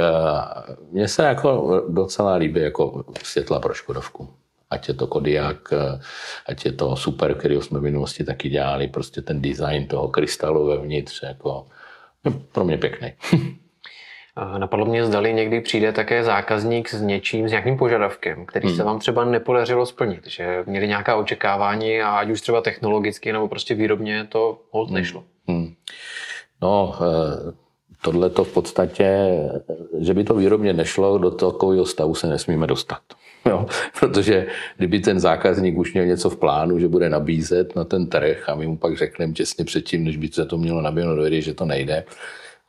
mně 0.93 1.09
se 1.09 1.23
jako 1.25 1.83
docela 1.89 2.35
líbí 2.35 2.61
jako 2.61 3.05
světla 3.23 3.61
pro 3.61 3.75
Škodovku 3.75 4.29
ať 4.71 4.89
je 4.89 4.95
to 4.95 5.07
Kodiak, 5.07 5.73
ať 6.47 6.65
je 6.65 6.73
to 6.73 6.97
Super, 6.97 7.35
který 7.35 7.57
jsme 7.57 7.79
v 7.79 7.83
minulosti 7.83 8.25
taky 8.25 8.49
dělali, 8.49 8.89
prostě 8.89 9.23
ten 9.23 9.43
design 9.43 9.87
toho 9.87 10.09
krystalu 10.09 10.67
vevnitř, 10.67 11.23
jako, 11.23 11.67
je 12.25 12.33
pro 12.53 12.65
mě 12.65 12.79
pěkný. 12.79 13.13
Napadlo 14.59 14.87
mě, 14.87 15.07
zdali 15.07 15.35
někdy 15.35 15.61
přijde 15.61 15.93
také 15.93 16.25
zákazník 16.25 16.89
s 16.89 17.03
něčím, 17.03 17.49
s 17.49 17.51
nějakým 17.51 17.79
požadavkem, 17.79 18.47
který 18.47 18.69
hmm. 18.69 18.77
se 18.77 18.85
vám 18.85 18.99
třeba 18.99 19.25
nepodařilo 19.25 19.87
splnit, 19.87 20.27
že 20.27 20.65
měli 20.67 20.89
nějaká 20.89 21.17
očekávání 21.17 22.01
a 22.01 22.11
ať 22.11 22.31
už 22.31 22.41
třeba 22.41 22.61
technologicky 22.61 23.33
nebo 23.33 23.49
prostě 23.49 23.75
výrobně 23.75 24.27
to 24.29 24.61
hold 24.71 24.89
hmm. 24.89 24.99
nešlo. 24.99 25.25
Hmm. 25.49 25.75
No, 26.63 26.95
eh, 27.01 27.53
tohle 28.03 28.31
to 28.31 28.45
v 28.45 28.53
podstatě, 28.53 29.29
že 29.99 30.15
by 30.15 30.25
to 30.25 30.35
výrobně 30.35 30.73
nešlo, 30.73 31.19
do 31.19 31.31
takového 31.31 31.87
stavu 31.87 32.15
se 32.15 32.27
nesmíme 32.27 32.67
dostat. 32.67 33.01
Jo, 33.49 33.67
protože 34.01 34.47
kdyby 34.77 35.01
ten 35.01 35.21
zákazník 35.21 35.79
už 35.79 35.93
měl 35.93 36.07
něco 36.07 36.31
v 36.31 36.37
plánu, 36.37 36.79
že 36.79 36.89
bude 36.89 37.11
nabízet 37.11 37.77
na 37.77 37.85
ten 37.85 38.07
trh 38.07 38.49
a 38.49 38.55
my 38.55 38.67
mu 38.67 38.77
pak 38.77 38.97
řekneme 38.97 39.33
těsně 39.33 39.65
předtím, 39.65 40.05
než 40.05 40.17
by 40.17 40.29
se 40.29 40.45
to 40.45 40.59
mělo 40.59 40.83
nabídnout 40.83 41.17
dojde, 41.17 41.41
že 41.41 41.55
to 41.55 41.65
nejde, 41.65 42.05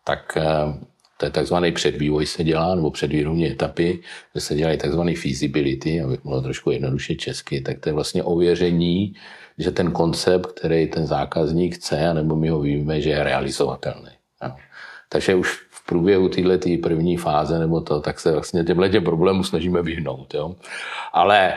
tak 0.04 0.38
eh, 0.38 0.80
to 1.18 1.26
je 1.26 1.32
takzvaný 1.32 1.72
předvývoj 1.72 2.26
se 2.26 2.44
dělá, 2.44 2.76
nebo 2.76 2.92
předvýrobní 2.92 3.52
etapy, 3.52 4.00
kde 4.32 4.42
se 4.42 4.56
dělají 4.56 4.78
takzvaný 4.78 5.16
feasibility, 5.16 6.02
abych 6.02 6.24
mluvil 6.24 6.42
trošku 6.42 6.72
jednoduše 6.72 7.16
česky, 7.16 7.62
tak 7.62 7.80
to 7.80 7.90
je 7.90 7.94
vlastně 7.94 8.24
ověření, 8.24 9.14
že 9.58 9.72
ten 9.72 9.92
koncept, 9.92 10.52
který 10.52 10.88
ten 10.88 11.08
zákazník 11.08 11.76
chce, 11.76 12.14
nebo 12.14 12.36
my 12.36 12.50
ho 12.50 12.62
víme, 12.62 13.02
že 13.02 13.10
je 13.10 13.24
realizovatelný. 13.24 14.12
Jo. 14.44 14.52
Takže 15.10 15.36
už 15.36 15.69
průběhu 15.90 16.30
této 16.30 16.70
první 16.84 17.18
fáze 17.18 17.60
nebo 17.60 17.82
to, 17.82 18.00
tak 18.00 18.20
se 18.20 18.32
vlastně 18.32 18.64
těmhle 18.64 18.90
těm 18.90 19.04
problémům 19.04 19.44
snažíme 19.44 19.82
vyhnout. 19.82 20.34
Jo? 20.34 20.56
Ale 21.14 21.54
e, 21.54 21.56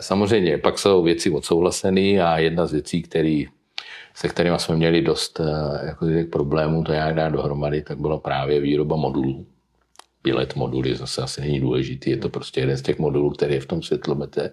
samozřejmě 0.00 0.58
pak 0.58 0.78
jsou 0.78 1.02
věci 1.02 1.30
odsouhlasené 1.30 2.22
a 2.24 2.38
jedna 2.38 2.66
z 2.66 2.72
věcí, 2.72 3.02
který, 3.02 3.48
se 4.14 4.28
kterými 4.28 4.58
jsme 4.58 4.76
měli 4.76 5.02
dost 5.02 5.40
e, 5.40 5.44
jako 5.86 6.06
problémů 6.32 6.84
to 6.84 6.92
nějak 6.92 7.14
dát 7.14 7.28
dohromady, 7.28 7.82
tak 7.82 7.98
byla 8.00 8.18
právě 8.18 8.60
výroba 8.60 8.96
modulů. 8.96 9.46
Bilet 10.24 10.56
moduly 10.56 10.96
zase 10.96 11.22
asi 11.22 11.40
není 11.40 11.60
důležitý, 11.60 12.10
je 12.10 12.16
to 12.16 12.28
prostě 12.28 12.60
jeden 12.60 12.76
z 12.76 12.82
těch 12.82 12.98
modulů, 12.98 13.30
který 13.30 13.54
je 13.54 13.60
v 13.60 13.66
tom 13.66 13.82
světlomete. 13.82 14.52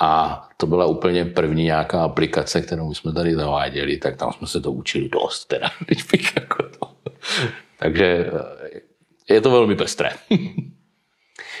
A 0.00 0.42
to 0.56 0.66
byla 0.66 0.86
úplně 0.86 1.24
první 1.24 1.64
nějaká 1.64 2.04
aplikace, 2.04 2.60
kterou 2.60 2.94
jsme 2.94 3.12
tady 3.12 3.34
zaváděli, 3.34 3.96
tak 3.96 4.16
tam 4.16 4.32
jsme 4.32 4.46
se 4.46 4.60
to 4.60 4.72
učili 4.72 5.08
dost, 5.08 5.44
teda, 5.44 5.70
když 5.86 6.02
bych 6.02 6.36
jako 6.36 6.62
to. 6.62 6.86
Takže 7.78 8.30
eh, 9.28 9.34
je 9.34 9.40
to 9.40 9.50
velmi 9.50 9.76
pestré. 9.76 10.10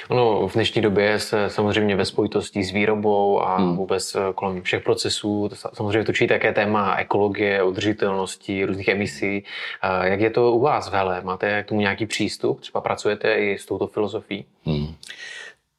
Ono 0.08 0.48
v 0.48 0.54
dnešní 0.54 0.82
době 0.82 1.18
se 1.18 1.50
samozřejmě 1.50 1.96
ve 1.96 2.04
spojitosti 2.04 2.64
s 2.64 2.72
výrobou 2.72 3.40
a 3.42 3.56
hmm. 3.56 3.76
vůbec 3.76 4.14
eh, 4.14 4.20
kolem 4.34 4.62
všech 4.62 4.82
procesů 4.82 5.50
samozřejmě 5.72 6.04
točí 6.04 6.26
také 6.26 6.52
téma 6.52 6.96
ekologie, 6.96 7.62
udržitelnosti, 7.62 8.64
různých 8.64 8.88
emisí. 8.88 9.44
Eh, 9.82 10.08
jak 10.08 10.20
je 10.20 10.30
to 10.30 10.52
u 10.52 10.60
vás 10.60 10.88
v 10.88 10.92
Hele? 10.92 11.20
Máte 11.24 11.62
k 11.62 11.68
tomu 11.68 11.80
nějaký 11.80 12.06
přístup? 12.06 12.60
Třeba 12.60 12.80
pracujete 12.80 13.34
i 13.34 13.58
s 13.58 13.66
touto 13.66 13.86
filozofií? 13.86 14.44
Hmm. 14.64 14.94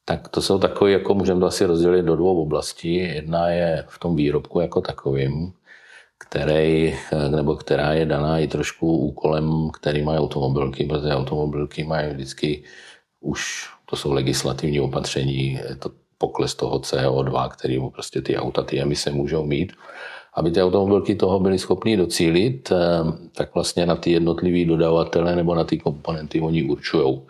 Tak 0.04 0.28
to 0.28 0.42
jsou 0.42 0.58
takové, 0.58 0.90
jako 0.90 1.14
můžeme 1.14 1.40
to 1.40 1.46
asi 1.46 1.64
rozdělit 1.64 2.02
do 2.02 2.16
dvou 2.16 2.42
oblastí. 2.42 2.94
Jedna 2.94 3.48
je 3.48 3.84
v 3.88 3.98
tom 3.98 4.16
výrobku 4.16 4.60
jako 4.60 4.80
takovým, 4.80 5.52
který, 6.18 6.94
nebo 7.28 7.56
která 7.56 7.92
je 7.92 8.06
daná 8.06 8.38
i 8.38 8.46
trošku 8.46 8.98
úkolem, 8.98 9.70
který 9.70 10.02
mají 10.02 10.18
automobilky, 10.18 10.84
protože 10.84 11.14
automobilky 11.14 11.84
mají 11.84 12.14
vždycky 12.14 12.62
už, 13.20 13.68
to 13.86 13.96
jsou 13.96 14.12
legislativní 14.12 14.80
opatření, 14.80 15.60
to 15.78 15.90
pokles 16.18 16.54
toho 16.54 16.78
CO2, 16.78 17.48
který 17.48 17.80
prostě 17.90 18.22
ty 18.22 18.36
auta, 18.36 18.62
ty 18.62 18.80
emise 18.80 19.10
můžou 19.10 19.44
mít. 19.44 19.72
Aby 20.34 20.50
ty 20.50 20.62
automobilky 20.62 21.14
toho 21.14 21.40
byly 21.40 21.58
schopny 21.58 21.96
docílit, 21.96 22.72
eh, 22.72 22.76
tak 23.34 23.54
vlastně 23.54 23.86
na 23.86 23.96
ty 23.96 24.10
jednotlivý 24.10 24.64
dodavatele 24.64 25.36
nebo 25.36 25.54
na 25.54 25.64
ty 25.64 25.78
komponenty 25.78 26.40
oni 26.40 26.62
určují 26.62 27.20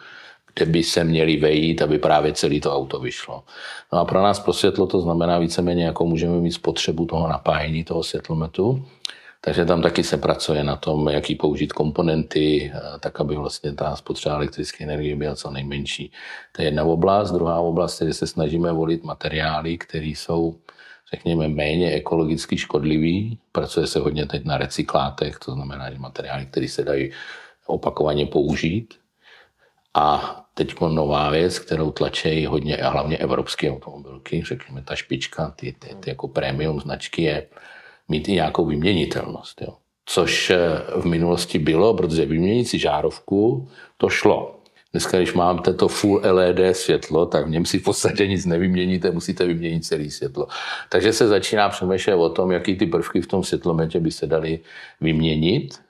kde 0.58 0.66
by 0.66 0.82
se 0.82 1.04
měli 1.04 1.36
vejít, 1.36 1.82
aby 1.82 1.98
právě 1.98 2.32
celé 2.32 2.60
to 2.60 2.74
auto 2.74 3.00
vyšlo. 3.00 3.44
No 3.92 3.98
a 3.98 4.04
pro 4.04 4.22
nás 4.22 4.40
pro 4.40 4.52
světlo 4.52 4.86
to 4.86 5.00
znamená 5.00 5.38
víceméně, 5.38 5.84
jako 5.84 6.06
můžeme 6.06 6.40
mít 6.40 6.52
spotřebu 6.52 7.06
toho 7.06 7.28
napájení 7.28 7.84
toho 7.84 8.02
světlometu. 8.02 8.84
Takže 9.40 9.64
tam 9.64 9.82
taky 9.82 10.04
se 10.04 10.16
pracuje 10.16 10.64
na 10.64 10.76
tom, 10.76 11.08
jaký 11.08 11.34
použít 11.34 11.72
komponenty, 11.72 12.72
tak 13.00 13.20
aby 13.20 13.36
vlastně 13.36 13.72
ta 13.72 13.96
spotřeba 13.96 14.34
elektrické 14.34 14.84
energie 14.84 15.16
byla 15.16 15.34
co 15.34 15.50
nejmenší. 15.50 16.12
To 16.52 16.62
je 16.62 16.68
jedna 16.68 16.84
oblast. 16.84 17.30
Druhá 17.30 17.60
oblast, 17.60 18.02
kde 18.02 18.12
se 18.12 18.26
snažíme 18.26 18.72
volit 18.72 19.04
materiály, 19.04 19.78
které 19.78 20.06
jsou 20.06 20.58
řekněme, 21.14 21.48
méně 21.48 21.92
ekologicky 21.92 22.58
škodlivý. 22.58 23.38
Pracuje 23.52 23.86
se 23.86 23.98
hodně 23.98 24.26
teď 24.26 24.44
na 24.44 24.58
recyklátech, 24.58 25.38
to 25.38 25.52
znamená, 25.52 25.90
že 25.90 25.98
materiály, 25.98 26.46
které 26.46 26.68
se 26.68 26.84
dají 26.84 27.10
opakovaně 27.66 28.26
použít. 28.26 28.94
A 29.98 30.36
teď 30.54 30.80
nová 30.80 31.30
věc, 31.30 31.58
kterou 31.58 31.90
tlačí 31.90 32.46
hodně, 32.46 32.76
a 32.76 32.90
hlavně 32.90 33.16
evropské 33.16 33.70
automobilky, 33.70 34.42
řekněme 34.46 34.82
ta 34.82 34.94
špička, 34.94 35.50
ty, 35.50 35.72
ty, 35.78 35.94
ty 35.94 36.10
jako 36.10 36.28
premium 36.28 36.80
značky 36.80 37.22
je 37.22 37.46
mít 38.08 38.28
i 38.28 38.32
nějakou 38.32 38.66
vyměnitelnost. 38.66 39.62
Jo. 39.62 39.76
Což 40.06 40.50
eh, 40.50 40.58
v 41.00 41.04
minulosti 41.04 41.58
bylo, 41.58 41.94
protože 41.94 42.26
vyměnit 42.26 42.64
si 42.64 42.78
žárovku, 42.78 43.68
to 43.96 44.08
šlo. 44.08 44.57
Dneska, 44.92 45.16
když 45.16 45.34
máte 45.34 45.74
to 45.74 45.88
full 45.88 46.20
LED 46.24 46.76
světlo, 46.76 47.26
tak 47.26 47.46
v 47.46 47.50
něm 47.50 47.64
si 47.64 47.78
v 47.78 47.84
podstatě 47.84 48.26
nic 48.26 48.46
nevyměníte, 48.46 49.10
musíte 49.10 49.46
vyměnit 49.46 49.84
celé 49.84 50.10
světlo. 50.10 50.46
Takže 50.88 51.12
se 51.12 51.28
začíná 51.28 51.68
přemýšlet 51.68 52.14
o 52.14 52.28
tom, 52.28 52.52
jaký 52.52 52.76
ty 52.76 52.86
prvky 52.86 53.20
v 53.20 53.26
tom 53.26 53.44
světlometě 53.44 54.00
by 54.00 54.10
se 54.10 54.26
daly 54.26 54.60
vyměnit, 55.00 55.80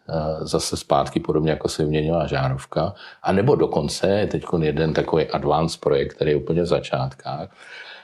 zase 0.41 0.77
zpátky, 0.77 1.21
podobně 1.21 1.51
jako 1.51 1.69
se 1.69 1.83
vyměnila 1.83 2.27
žárovka. 2.27 2.95
A 3.23 3.33
nebo 3.33 3.55
dokonce 3.55 4.09
je 4.09 4.27
teď 4.27 4.45
jeden 4.61 4.93
takový 4.93 5.25
advanced 5.25 5.81
projekt, 5.81 6.15
který 6.15 6.31
je 6.31 6.37
úplně 6.37 6.63
v 6.63 6.67
začátkách, 6.67 7.57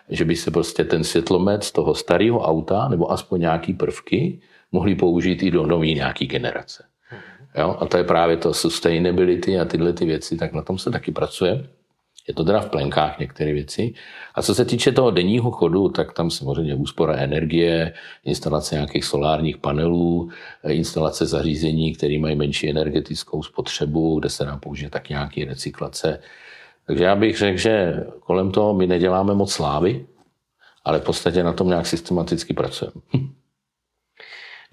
že 0.08 0.24
by 0.24 0.36
se 0.36 0.50
prostě 0.50 0.84
ten 0.84 1.04
světlomet 1.04 1.64
z 1.64 1.72
toho 1.72 1.94
starého 1.94 2.40
auta, 2.40 2.88
nebo 2.88 3.12
aspoň 3.12 3.40
nějaký 3.40 3.72
prvky, 3.72 4.40
mohli 4.72 4.94
použít 4.94 5.42
i 5.42 5.50
do 5.50 5.66
nové 5.66 5.86
nějaký 5.86 6.26
generace. 6.26 6.84
Jo? 7.58 7.76
A 7.80 7.86
to 7.86 7.96
je 7.96 8.04
právě 8.04 8.36
to 8.36 8.54
sustainability 8.54 9.58
a 9.58 9.64
tyhle 9.64 9.92
ty 9.92 10.04
věci, 10.04 10.36
tak 10.36 10.52
na 10.52 10.62
tom 10.62 10.78
se 10.78 10.90
taky 10.90 11.12
pracuje. 11.12 11.66
Je 12.28 12.34
to 12.34 12.44
teda 12.44 12.60
v 12.60 12.70
plenkách 12.70 13.18
některé 13.18 13.52
věci. 13.52 13.94
A 14.34 14.42
co 14.42 14.54
se 14.54 14.64
týče 14.64 14.92
toho 14.92 15.10
denního 15.10 15.50
chodu, 15.50 15.88
tak 15.88 16.12
tam 16.12 16.30
samozřejmě 16.30 16.74
úspora 16.74 17.16
energie, 17.16 17.92
instalace 18.24 18.74
nějakých 18.74 19.04
solárních 19.04 19.56
panelů, 19.56 20.30
instalace 20.68 21.26
zařízení, 21.26 21.94
které 21.94 22.18
mají 22.18 22.36
menší 22.36 22.70
energetickou 22.70 23.42
spotřebu, 23.42 24.20
kde 24.20 24.28
se 24.28 24.44
nám 24.44 24.60
použije 24.60 24.90
tak 24.90 25.08
nějaký 25.08 25.44
recyklace. 25.44 26.20
Takže 26.86 27.04
já 27.04 27.16
bych 27.16 27.38
řekl, 27.38 27.58
že 27.58 28.04
kolem 28.20 28.50
toho 28.50 28.74
my 28.74 28.86
neděláme 28.86 29.34
moc 29.34 29.52
slávy, 29.52 30.06
ale 30.84 31.00
v 31.00 31.04
podstatě 31.04 31.42
na 31.42 31.52
tom 31.52 31.68
nějak 31.68 31.86
systematicky 31.86 32.54
pracujeme. 32.54 33.00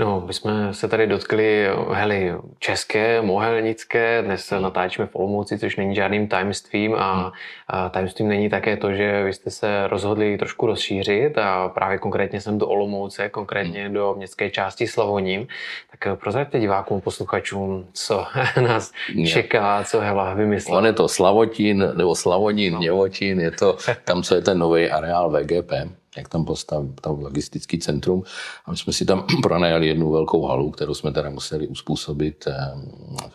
No, 0.02 0.24
my 0.28 0.34
jsme 0.34 0.74
se 0.74 0.88
tady 0.88 1.08
dotkli 1.08 1.68
hely 1.92 2.34
české, 2.60 3.22
mohelnické, 3.22 4.22
dnes 4.22 4.54
natáčíme 4.60 5.08
v 5.08 5.16
Olomouci, 5.16 5.60
což 5.60 5.76
není 5.76 5.96
žádným 5.96 6.28
tajemstvím 6.28 6.96
a, 6.96 7.32
a 7.68 7.90
tajemstvím 7.90 8.28
není 8.28 8.50
také 8.50 8.78
to, 8.78 8.94
že 8.94 9.24
vy 9.24 9.34
jste 9.34 9.52
se 9.52 9.88
rozhodli 9.88 10.38
trošku 10.38 10.66
rozšířit 10.66 11.38
a 11.38 11.70
právě 11.70 11.98
konkrétně 11.98 12.42
jsem 12.42 12.58
do 12.58 12.68
Olomouce, 12.68 13.30
konkrétně 13.30 13.90
do 13.90 14.14
městské 14.18 14.50
části 14.50 14.88
Slavoním. 14.88 15.48
Tak 15.92 16.20
prozraďte 16.20 16.60
divákům, 16.60 17.02
posluchačům, 17.02 17.88
co 17.94 18.26
nás 18.62 18.92
čeká, 19.28 19.84
co 19.84 20.00
Hela 20.00 20.34
vymyslela. 20.34 20.78
On 20.78 20.86
je 20.86 20.94
to 20.94 21.08
Slavotín, 21.08 21.92
nebo 21.96 22.16
Slavonín, 22.16 22.74
no. 22.74 22.80
Něvotín, 22.80 23.40
je 23.40 23.52
to 23.52 23.78
tam, 24.04 24.24
co 24.24 24.36
je 24.36 24.42
ten 24.42 24.58
nový 24.58 24.90
areál 24.90 25.30
VGP 25.30 26.01
jak 26.18 26.30
tam 26.30 26.46
postavil 26.46 26.94
tam 27.02 27.20
logistický 27.20 27.80
centrum. 27.80 28.24
A 28.66 28.72
my 28.72 28.78
jsme 28.78 28.94
si 28.94 29.06
tam 29.06 29.26
pronajali 29.44 29.88
jednu 29.88 30.12
velkou 30.12 30.46
halu, 30.46 30.72
kterou 30.72 30.94
jsme 30.94 31.12
teda 31.12 31.30
museli 31.30 31.68
uspůsobit 31.68 32.48
eh, 32.48 32.54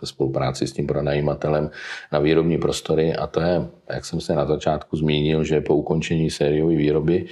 ve 0.01 0.07
spolupráci 0.09 0.67
s 0.67 0.73
tím 0.73 0.87
pronajímatelem 0.87 1.71
na 2.13 2.19
výrobní 2.19 2.59
prostory. 2.59 3.17
A 3.17 3.27
to 3.27 3.41
je, 3.41 3.69
jak 3.91 4.05
jsem 4.05 4.21
se 4.21 4.35
na 4.35 4.47
začátku 4.47 4.97
zmínil, 4.97 5.45
že 5.45 5.61
po 5.61 5.75
ukončení 5.75 6.31
sériové 6.31 6.77
výroby 6.77 7.27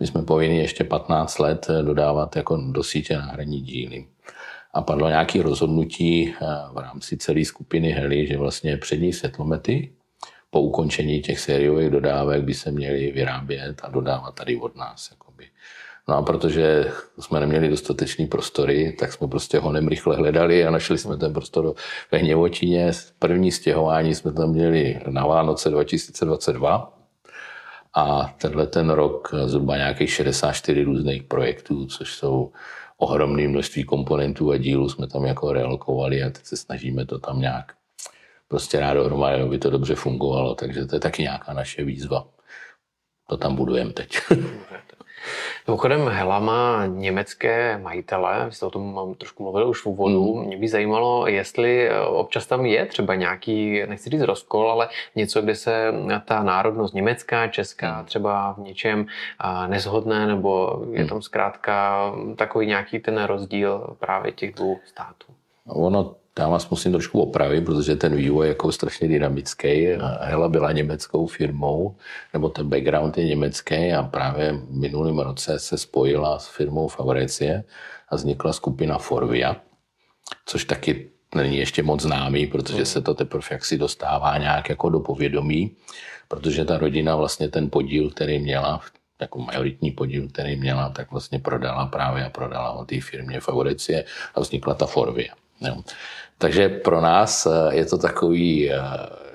my 0.00 0.06
jsme 0.06 0.22
povinni 0.22 0.58
ještě 0.58 0.84
15 0.84 1.38
let 1.38 1.66
eh, 1.70 1.82
dodávat 1.82 2.36
jako 2.36 2.56
do 2.56 2.82
sítě 2.82 3.16
náhradní 3.16 3.60
díly. 3.60 4.06
A 4.74 4.82
padlo 4.82 5.08
nějaké 5.08 5.42
rozhodnutí 5.42 6.28
eh, 6.28 6.46
v 6.72 6.78
rámci 6.78 7.16
celé 7.16 7.44
skupiny 7.44 7.90
Heli, 7.90 8.26
že 8.26 8.36
vlastně 8.36 8.76
přední 8.76 9.12
světlomety, 9.12 9.92
po 10.50 10.60
ukončení 10.60 11.20
těch 11.20 11.40
sériových 11.40 11.90
dodávek 11.90 12.42
by 12.42 12.54
se 12.54 12.70
měly 12.70 13.12
vyrábět 13.12 13.80
a 13.82 13.90
dodávat 13.90 14.34
tady 14.34 14.56
od 14.56 14.76
nás. 14.76 15.08
Jakoby. 15.10 15.44
No 16.08 16.14
a 16.14 16.22
protože 16.22 16.90
jsme 17.18 17.40
neměli 17.40 17.68
dostatečný 17.68 18.26
prostory, 18.26 18.96
tak 18.98 19.12
jsme 19.12 19.28
prostě 19.28 19.58
honem 19.58 19.88
rychle 19.88 20.16
hledali 20.16 20.66
a 20.66 20.70
našli 20.70 20.98
jsme 20.98 21.16
ten 21.16 21.32
prostor 21.32 21.74
ve 22.12 22.18
Hněvočině. 22.18 22.90
První 23.18 23.52
stěhování 23.52 24.14
jsme 24.14 24.32
tam 24.32 24.50
měli 24.50 25.00
na 25.08 25.26
Vánoce 25.26 25.70
2022 25.70 26.98
a 27.94 28.34
tenhle 28.40 28.66
ten 28.66 28.90
rok 28.90 29.34
zhruba 29.44 29.76
nějakých 29.76 30.12
64 30.12 30.82
různých 30.82 31.22
projektů, 31.22 31.86
což 31.86 32.14
jsou 32.14 32.52
ohromné 32.96 33.48
množství 33.48 33.84
komponentů 33.84 34.50
a 34.50 34.56
dílů 34.56 34.88
jsme 34.88 35.06
tam 35.06 35.24
jako 35.24 35.52
realokovali 35.52 36.22
a 36.22 36.30
teď 36.30 36.44
se 36.44 36.56
snažíme 36.56 37.06
to 37.06 37.18
tam 37.18 37.40
nějak 37.40 37.72
prostě 38.48 38.80
rád 38.80 38.94
dohromady, 38.94 39.42
aby 39.42 39.58
to 39.58 39.70
dobře 39.70 39.94
fungovalo, 39.94 40.54
takže 40.54 40.86
to 40.86 40.96
je 40.96 41.00
taky 41.00 41.22
nějaká 41.22 41.52
naše 41.52 41.84
výzva. 41.84 42.26
To 43.28 43.36
tam 43.36 43.56
budujeme 43.56 43.92
teď. 43.92 44.18
Mimochodem, 45.66 46.08
Hela 46.08 46.38
má 46.38 46.86
německé 46.86 47.78
majitele, 47.78 48.46
vy 48.46 48.52
jste 48.52 48.66
o 48.66 48.70
tom 48.70 48.94
mám 48.94 49.14
trošku 49.14 49.42
mluvil 49.42 49.68
už 49.68 49.82
v 49.82 49.86
úvodu. 49.86 50.34
Mm. 50.34 50.46
Mě 50.46 50.56
by 50.56 50.68
zajímalo, 50.68 51.26
jestli 51.26 51.88
eh, 51.88 52.00
občas 52.00 52.46
tam 52.46 52.66
je 52.66 52.86
třeba 52.86 53.14
nějaký, 53.14 53.82
nechci 53.86 54.10
říct 54.10 54.20
rozkol, 54.20 54.70
ale 54.70 54.88
něco, 55.14 55.42
kde 55.42 55.54
se 55.54 55.92
ta 56.24 56.42
národnost 56.42 56.94
německá, 56.94 57.48
česká 57.48 57.96
hmm. 57.96 58.04
třeba 58.04 58.52
v 58.52 58.58
něčem 58.58 59.06
nezhodne, 59.66 60.26
nebo 60.26 60.82
je 60.92 60.98
hmm. 60.98 61.08
tam 61.08 61.22
zkrátka 61.22 62.02
takový 62.36 62.66
nějaký 62.66 62.98
ten 62.98 63.24
rozdíl 63.24 63.96
právě 63.98 64.32
těch 64.32 64.54
dvou 64.54 64.78
států. 64.84 65.26
Ono 65.66 66.14
já 66.38 66.48
vás 66.48 66.70
musím 66.70 66.92
trošku 66.92 67.20
opravit, 67.20 67.64
protože 67.64 67.96
ten 67.96 68.16
vývoj 68.16 68.46
je 68.46 68.48
jako 68.48 68.72
strašně 68.72 69.08
dynamický. 69.08 69.86
Hela 70.20 70.48
byla 70.48 70.72
německou 70.72 71.26
firmou, 71.26 71.96
nebo 72.32 72.48
ten 72.48 72.68
background 72.68 73.18
je 73.18 73.24
německý 73.24 73.92
a 73.92 74.02
právě 74.02 74.52
v 74.52 74.70
minulém 74.70 75.18
roce 75.18 75.58
se 75.58 75.78
spojila 75.78 76.38
s 76.38 76.48
firmou 76.48 76.88
Fabricie 76.88 77.64
a 78.08 78.16
vznikla 78.16 78.52
skupina 78.52 78.98
Forvia, 78.98 79.56
což 80.46 80.64
taky 80.64 81.10
není 81.34 81.56
ještě 81.56 81.82
moc 81.82 82.02
známý, 82.02 82.46
protože 82.46 82.84
se 82.84 83.00
to 83.00 83.14
teprve 83.14 83.46
jaksi 83.50 83.78
dostává 83.78 84.38
nějak 84.38 84.68
jako 84.68 84.88
do 84.88 85.00
povědomí, 85.00 85.70
protože 86.28 86.64
ta 86.64 86.78
rodina 86.78 87.16
vlastně 87.16 87.48
ten 87.48 87.70
podíl, 87.70 88.10
který 88.10 88.38
měla, 88.38 88.80
jako 89.20 89.38
majoritní 89.38 89.90
podíl, 89.90 90.28
který 90.28 90.56
měla, 90.56 90.88
tak 90.88 91.10
vlastně 91.10 91.38
prodala 91.38 91.86
právě 91.86 92.24
a 92.24 92.30
prodala 92.30 92.72
o 92.72 92.84
té 92.84 93.00
firmě 93.00 93.40
Favoricie 93.40 94.04
a 94.34 94.40
vznikla 94.40 94.74
ta 94.74 94.86
Forvia. 94.86 95.34
Jo. 95.60 95.76
Takže 96.38 96.68
pro 96.68 97.00
nás 97.00 97.46
eh, 97.46 97.76
je 97.76 97.84
to 97.84 97.98
takový, 97.98 98.72
eh, 98.72 98.78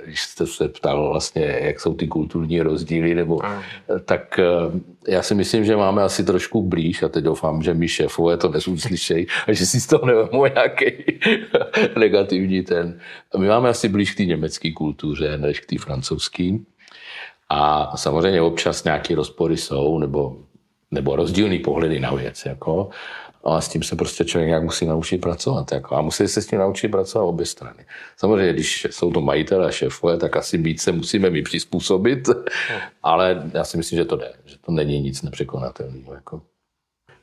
když 0.05 0.21
jste 0.21 0.47
se 0.47 0.67
ptal 0.67 1.09
vlastně, 1.09 1.59
jak 1.61 1.79
jsou 1.79 1.93
ty 1.93 2.07
kulturní 2.07 2.61
rozdíly, 2.61 3.15
nebo, 3.15 3.41
eh, 3.45 3.99
tak 3.99 4.39
já 5.07 5.21
si 5.21 5.35
myslím, 5.35 5.65
že 5.65 5.75
máme 5.75 6.03
asi 6.03 6.23
trošku 6.23 6.63
blíž 6.63 7.03
a 7.03 7.09
teď 7.09 7.23
doufám, 7.23 7.61
že 7.61 7.73
mi 7.73 7.87
šéfové 7.87 8.37
to 8.37 8.49
neslyšejí 8.49 9.27
a 9.47 9.53
že 9.53 9.65
si 9.65 9.81
z 9.81 9.87
toho 9.87 10.05
nevemu 10.05 10.45
nějaký 10.45 10.85
negativní 11.99 12.63
ten. 12.63 12.99
My 13.37 13.47
máme 13.47 13.69
asi 13.69 13.89
blíž 13.89 14.11
k 14.11 14.17
té 14.17 14.25
německé 14.25 14.71
kultuře, 14.71 15.37
než 15.37 15.59
k 15.59 15.65
té 15.65 15.77
francouzské. 15.77 16.57
A 17.49 17.91
samozřejmě 17.97 18.41
občas 18.41 18.83
nějaké 18.83 19.15
rozpory 19.15 19.57
jsou, 19.57 19.99
nebo, 19.99 20.37
nebo 20.93 21.15
rozdílné 21.15 21.59
pohledy 21.59 21.99
na 21.99 22.11
věc. 22.11 22.45
Jako. 22.45 22.89
A 23.43 23.61
s 23.61 23.69
tím 23.69 23.83
se 23.83 23.95
prostě 23.95 24.25
člověk 24.25 24.47
nějak 24.47 24.63
musí 24.63 24.85
naučit 24.85 25.21
pracovat. 25.21 25.71
Jako. 25.71 25.95
A 25.95 26.01
musí 26.01 26.27
se 26.27 26.41
s 26.41 26.47
tím 26.47 26.59
naučit 26.59 26.87
pracovat 26.87 27.25
obě 27.25 27.45
strany. 27.45 27.85
Samozřejmě, 28.17 28.53
když 28.53 28.87
jsou 28.91 29.11
to 29.11 29.21
majitelé 29.21 29.67
a 29.67 29.71
šéfové, 29.71 30.17
tak 30.17 30.35
asi 30.37 30.57
víc 30.57 30.81
se 30.81 30.91
musíme 30.91 31.29
mi 31.29 31.41
přizpůsobit, 31.41 32.29
ale 33.03 33.43
já 33.53 33.63
si 33.63 33.77
myslím, 33.77 33.97
že 33.97 34.05
to 34.05 34.15
jde, 34.15 34.33
že 34.45 34.55
to 34.65 34.71
není 34.71 35.01
nic 35.01 35.21
nepřekonatelného. 35.21 36.13
Jako. 36.13 36.41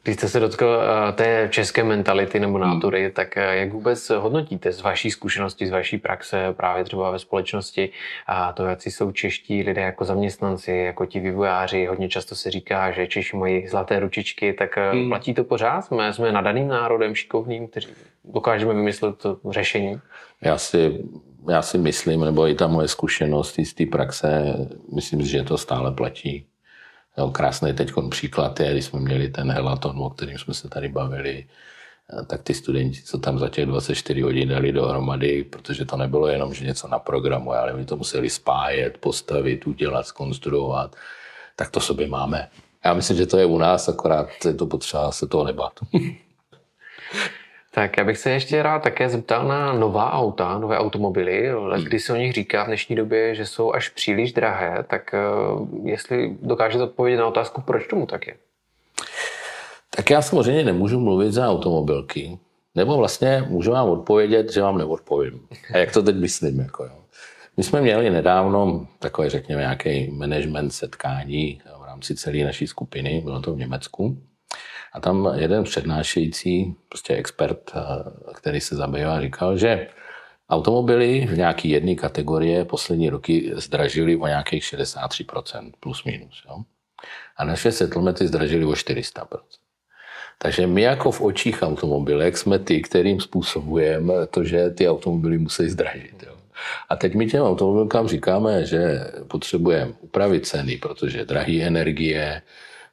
Když 0.03 0.17
jste 0.17 0.29
se 0.29 0.41
dotkl 0.41 0.81
eh, 0.83 1.13
té 1.13 1.49
české 1.53 1.85
mentality 1.85 2.41
nebo 2.41 2.59
hmm. 2.59 2.69
nátury, 2.69 3.03
hmm. 3.03 3.13
tak 3.13 3.37
eh, 3.37 3.57
jak 3.57 3.73
vůbec 3.73 4.11
hodnotíte 4.11 4.73
z 4.73 4.81
vaší 4.81 5.11
zkušenosti, 5.11 5.67
z 5.67 5.71
vaší 5.71 5.99
praxe 5.99 6.55
právě 6.57 6.85
třeba 6.85 7.11
ve 7.11 7.19
společnosti 7.19 7.91
a 8.27 8.53
to, 8.53 8.65
jak 8.65 8.87
jsou 8.87 9.13
čeští 9.13 9.63
lidé 9.63 9.81
jako 9.81 10.05
zaměstnanci, 10.05 10.73
jako 10.73 11.07
ti 11.07 11.21
vývojáři, 11.21 11.87
hodně 11.87 12.09
často 12.09 12.35
se 12.35 12.51
říká, 12.51 12.91
že 12.91 13.07
Češi 13.07 13.37
mají 13.37 13.69
zlaté 13.69 14.01
ručičky, 14.01 14.53
tak 14.53 14.79
eh, 14.79 14.91
hmm. 14.91 15.09
platí 15.09 15.35
to 15.35 15.45
pořád? 15.45 15.83
Jsme, 15.83 16.13
jsme 16.13 16.33
nadaným 16.33 16.69
národem, 16.69 17.15
šikovným, 17.15 17.69
kteří 17.69 17.89
dokážeme 18.25 18.75
vymyslet 18.75 19.19
to 19.19 19.37
řešení? 19.51 20.01
Já 20.43 20.59
si, 20.59 21.05
já 21.51 21.63
si 21.63 21.79
myslím, 21.79 22.21
nebo 22.21 22.49
i 22.49 22.55
ta 22.55 22.67
moje 22.67 22.89
zkušenost 22.89 23.59
z 23.65 23.75
té 23.75 23.87
praxe, 23.87 24.57
myslím, 24.95 25.23
že 25.23 25.43
to 25.43 25.59
stále 25.59 25.93
platí. 25.93 26.47
Jo, 27.21 27.31
krásný 27.31 27.73
teď 27.73 27.93
příklad 28.11 28.61
je, 28.61 28.73
když 28.73 28.85
jsme 28.85 29.01
měli 29.01 29.29
ten 29.29 29.53
helaton, 29.53 29.99
o 29.99 30.11
kterým 30.11 30.39
jsme 30.39 30.55
se 30.55 30.69
tady 30.69 30.89
bavili, 30.89 31.47
eh, 32.13 32.25
tak 32.25 32.43
ty 32.43 32.55
studenti, 32.55 33.03
co 33.03 33.19
tam 33.19 33.39
za 33.39 33.49
těch 33.49 33.67
24 33.67 34.21
hodin 34.21 34.49
dali 34.49 34.73
dohromady, 34.73 35.45
protože 35.45 35.85
to 35.85 35.97
nebylo 35.97 36.29
jenom, 36.29 36.55
že 36.55 36.65
něco 36.65 36.89
na 36.89 36.99
programu, 36.99 37.53
ale 37.53 37.73
my 37.73 37.85
to 37.85 37.97
museli 37.97 38.31
spájet, 38.31 38.99
postavit, 38.99 39.67
udělat, 39.67 40.07
skonstruovat, 40.07 40.97
tak 41.57 41.71
to 41.71 41.81
sobě 41.81 42.09
máme. 42.09 42.49
Já 42.85 42.95
myslím, 42.95 43.17
že 43.17 43.27
to 43.27 43.39
je 43.39 43.47
u 43.47 43.59
nás, 43.59 43.89
akorát 43.89 44.29
je 44.45 44.55
to 44.55 44.67
potřeba 44.67 45.13
se 45.13 45.27
toho 45.27 45.45
nebát. 45.45 45.73
Tak 47.75 47.97
já 47.97 48.05
bych 48.05 48.19
se 48.19 48.31
ještě 48.31 48.63
rád 48.63 48.83
také 48.83 49.09
zeptal 49.09 49.49
na 49.49 49.73
nová 49.73 50.13
auta, 50.13 50.59
nové 50.59 50.79
automobily. 50.79 51.49
Hmm. 51.49 51.85
Když 51.85 52.05
se 52.05 52.13
o 52.13 52.17
nich 52.17 52.33
říká 52.33 52.65
v 52.65 52.67
dnešní 52.67 52.97
době, 52.97 53.35
že 53.35 53.47
jsou 53.47 53.73
až 53.73 53.89
příliš 53.89 54.33
drahé, 54.33 54.85
tak 54.89 55.15
uh, 55.53 55.89
jestli 55.89 56.37
dokážete 56.43 56.85
odpovědět 56.85 57.19
na 57.19 57.27
otázku, 57.27 57.61
proč 57.61 57.87
tomu 57.87 58.07
tak 58.07 58.27
je? 58.27 58.35
Tak 59.97 60.11
já 60.11 60.23
samozřejmě 60.23 60.65
nemůžu 60.65 61.01
mluvit 61.01 61.33
za 61.33 61.49
automobilky, 61.49 62.39
nebo 62.75 62.97
vlastně 62.97 63.45
můžu 63.49 63.71
vám 63.71 63.89
odpovědět, 63.89 64.53
že 64.53 64.63
vám 64.63 64.79
neodpovím. 64.79 65.41
A 65.75 65.79
jak 65.79 65.93
to 65.93 66.03
teď 66.03 66.17
myslím? 66.17 66.61
Jako 66.61 66.85
jo. 66.85 66.93
My 67.57 67.63
jsme 67.63 67.81
měli 67.81 68.11
nedávno 68.11 68.87
takové, 68.99 69.31
řekněme, 69.31 69.61
nějaké 69.61 70.11
management 70.11 70.71
setkání 70.71 71.61
v 71.81 71.85
rámci 71.85 72.15
celé 72.15 72.45
naší 72.45 72.67
skupiny, 72.67 73.21
bylo 73.25 73.41
to 73.41 73.55
v 73.55 73.59
Německu. 73.59 74.17
A 74.93 75.01
tam 75.01 75.33
jeden 75.37 75.65
přednášející, 75.65 76.77
prostě 76.89 77.15
expert, 77.15 77.71
eh, 77.75 77.81
který 78.35 78.61
se 78.61 78.77
zabývá, 78.77 79.21
říkal, 79.21 79.57
že 79.57 79.89
automobily 80.51 81.27
v 81.27 81.37
nějaké 81.37 81.69
jedné 81.69 81.95
kategorie 81.95 82.65
poslední 82.65 83.11
roky 83.11 83.53
zdražily 83.55 84.17
o 84.17 84.27
nějakých 84.27 84.65
63% 84.65 85.73
plus 85.81 86.05
minus. 86.05 86.45
Jo? 86.49 86.57
A 87.37 87.45
naše 87.45 87.73
settlemety 87.73 88.27
zdražily 88.27 88.65
o 88.65 88.73
400%. 88.73 89.61
Takže 90.39 90.67
my 90.67 90.83
jako 90.83 91.11
v 91.11 91.21
očích 91.21 91.63
automobilek 91.63 92.37
jsme 92.37 92.59
ty, 92.59 92.83
kterým 92.83 93.21
způsobujeme 93.21 94.27
to, 94.27 94.45
že 94.45 94.71
ty 94.71 94.89
automobily 94.89 95.39
musí 95.39 95.69
zdražit. 95.69 96.23
Jo. 96.27 96.35
A 96.89 96.97
teď 96.97 97.15
my 97.15 97.27
těm 97.27 97.43
automobilkám 97.43 98.09
říkáme, 98.09 98.65
že 98.67 99.05
potřebujeme 99.29 99.93
upravit 100.01 100.47
ceny, 100.47 100.77
protože 100.77 101.25
drahé 101.25 101.63
energie, 101.63 102.43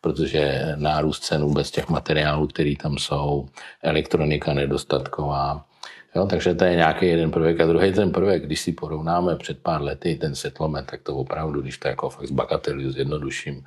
protože 0.08 0.74
nárůst 0.76 1.20
cen 1.20 1.42
vůbec 1.42 1.72
těch 1.72 1.90
materiálů, 1.90 2.48
které 2.48 2.74
tam 2.82 2.98
jsou, 2.98 3.48
elektronika 3.84 4.54
nedostatková. 4.54 5.66
Jo, 6.16 6.26
takže 6.26 6.56
to 6.56 6.64
je 6.64 6.76
nějaký 6.76 7.06
jeden 7.06 7.32
prvek. 7.32 7.60
A 7.60 7.66
druhý 7.66 7.94
ten 7.94 8.12
prvek, 8.12 8.46
když 8.46 8.60
si 8.60 8.72
porovnáme 8.72 9.36
před 9.36 9.60
pár 9.60 9.82
lety 9.82 10.16
ten 10.16 10.36
settlement, 10.36 10.88
tak 10.88 11.02
to 11.04 11.16
opravdu, 11.16 11.62
když 11.62 11.78
to 11.78 11.88
jako 11.88 12.10
fakt 12.10 12.28
zbagatelizu, 12.28 12.92
zjednoduším, 12.92 13.64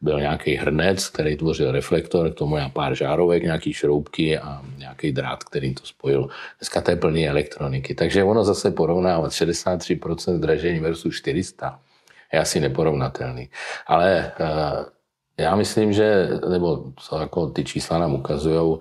byl 0.00 0.20
nějaký 0.20 0.54
hrnec, 0.54 1.08
který 1.08 1.36
tvořil 1.36 1.72
reflektor, 1.72 2.30
k 2.30 2.34
tomu 2.34 2.56
já 2.56 2.68
pár 2.68 2.94
žárovek, 2.94 3.42
nějaký 3.42 3.72
šroubky 3.72 4.38
a 4.38 4.62
nějaký 4.78 5.12
drát, 5.12 5.44
který 5.44 5.74
to 5.74 5.86
spojil. 5.86 6.28
Dneska 6.58 6.80
to 6.80 6.90
je 6.90 6.96
plný 6.96 7.28
elektroniky. 7.28 7.94
Takže 7.94 8.24
ono 8.24 8.44
zase 8.44 8.70
porovnávat 8.70 9.32
63% 9.32 10.36
zdražení 10.36 10.80
versus 10.80 11.14
400 11.14 11.80
je 12.32 12.40
asi 12.40 12.60
neporovnatelný. 12.60 13.50
Ale 13.86 14.32
uh, 14.40 14.46
já 15.40 15.56
myslím, 15.56 15.92
že, 15.92 16.28
nebo 16.48 16.84
co 16.96 17.18
jako 17.18 17.46
ty 17.46 17.64
čísla 17.64 17.98
nám 17.98 18.14
ukazují, 18.14 18.60
uh, 18.60 18.80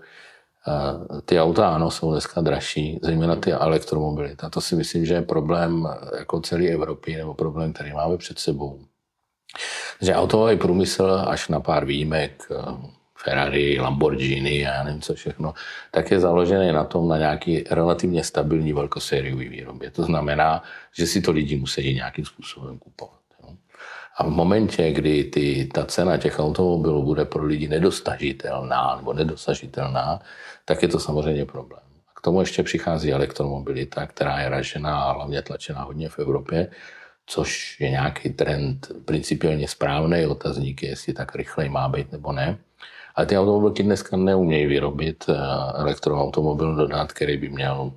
ty 1.25 1.39
auta 1.39 1.75
ano, 1.75 1.91
jsou 1.91 2.11
dneska 2.11 2.41
dražší, 2.41 2.99
zejména 3.03 3.35
ty 3.35 3.51
elektromobily. 3.51 4.35
A 4.39 4.49
to 4.49 4.61
si 4.61 4.75
myslím, 4.75 5.05
že 5.05 5.13
je 5.13 5.21
problém 5.21 5.87
jako 6.19 6.41
celé 6.41 6.67
Evropy, 6.67 7.15
nebo 7.15 7.33
problém, 7.33 7.73
který 7.73 7.93
máme 7.93 8.17
před 8.17 8.39
sebou 8.39 8.79
že 10.01 10.15
automobilový 10.15 10.59
průmysl 10.59 11.25
až 11.27 11.47
na 11.47 11.59
pár 11.59 11.85
výjimek, 11.85 12.47
eh, 12.51 12.55
Ferrari, 13.17 13.79
Lamborghini 13.79 14.67
a 14.67 14.73
já 14.73 14.83
nevím 14.83 15.01
co 15.01 15.13
všechno, 15.13 15.53
tak 15.91 16.11
je 16.11 16.19
založený 16.19 16.71
na 16.71 16.83
tom 16.83 17.07
na 17.07 17.17
nějaký 17.17 17.63
relativně 17.71 18.23
stabilní 18.23 18.73
velkosériový 18.73 19.49
výrobě. 19.49 19.91
To 19.91 20.03
znamená, 20.03 20.63
že 20.97 21.07
si 21.07 21.21
to 21.21 21.31
lidi 21.31 21.55
musí 21.55 21.93
nějakým 21.93 22.25
způsobem 22.25 22.79
kupovat. 22.79 23.18
A 24.19 24.23
v 24.23 24.29
momentě, 24.29 24.91
kdy 24.91 25.23
ty, 25.23 25.69
ta 25.73 25.85
cena 25.85 26.17
těch 26.17 26.39
automobilů 26.39 27.03
bude 27.03 27.25
pro 27.25 27.45
lidi 27.45 27.67
nedostažitelná 27.67 28.95
nebo 28.95 29.13
nedosažitelná, 29.13 30.19
tak 30.65 30.81
je 30.81 30.87
to 30.87 30.99
samozřejmě 30.99 31.45
problém. 31.45 31.81
A 32.07 32.11
k 32.19 32.21
tomu 32.21 32.39
ještě 32.39 32.63
přichází 32.63 33.13
elektromobilita, 33.13 34.07
která 34.07 34.39
je 34.39 34.49
ražená 34.49 35.01
a 35.01 35.11
hlavně 35.11 35.41
tlačená 35.41 35.81
hodně 35.81 36.09
v 36.09 36.19
Evropě, 36.19 36.67
což 37.25 37.79
je 37.79 37.89
nějaký 37.89 38.29
trend 38.29 38.91
principiálně 39.05 39.67
správný, 39.67 40.25
otazník 40.25 40.83
je, 40.83 40.89
jestli 40.89 41.13
tak 41.13 41.35
rychle 41.35 41.69
má 41.69 41.89
být 41.89 42.11
nebo 42.11 42.31
ne. 42.31 42.57
Ale 43.15 43.25
ty 43.25 43.37
automobilky 43.37 43.83
dneska 43.83 44.17
neumějí 44.17 44.65
vyrobit 44.65 45.25
eh, 45.29 45.33
elektroautomobil 45.75 46.75
dodat, 46.75 47.13
který 47.13 47.37
by 47.37 47.49
měl 47.49 47.91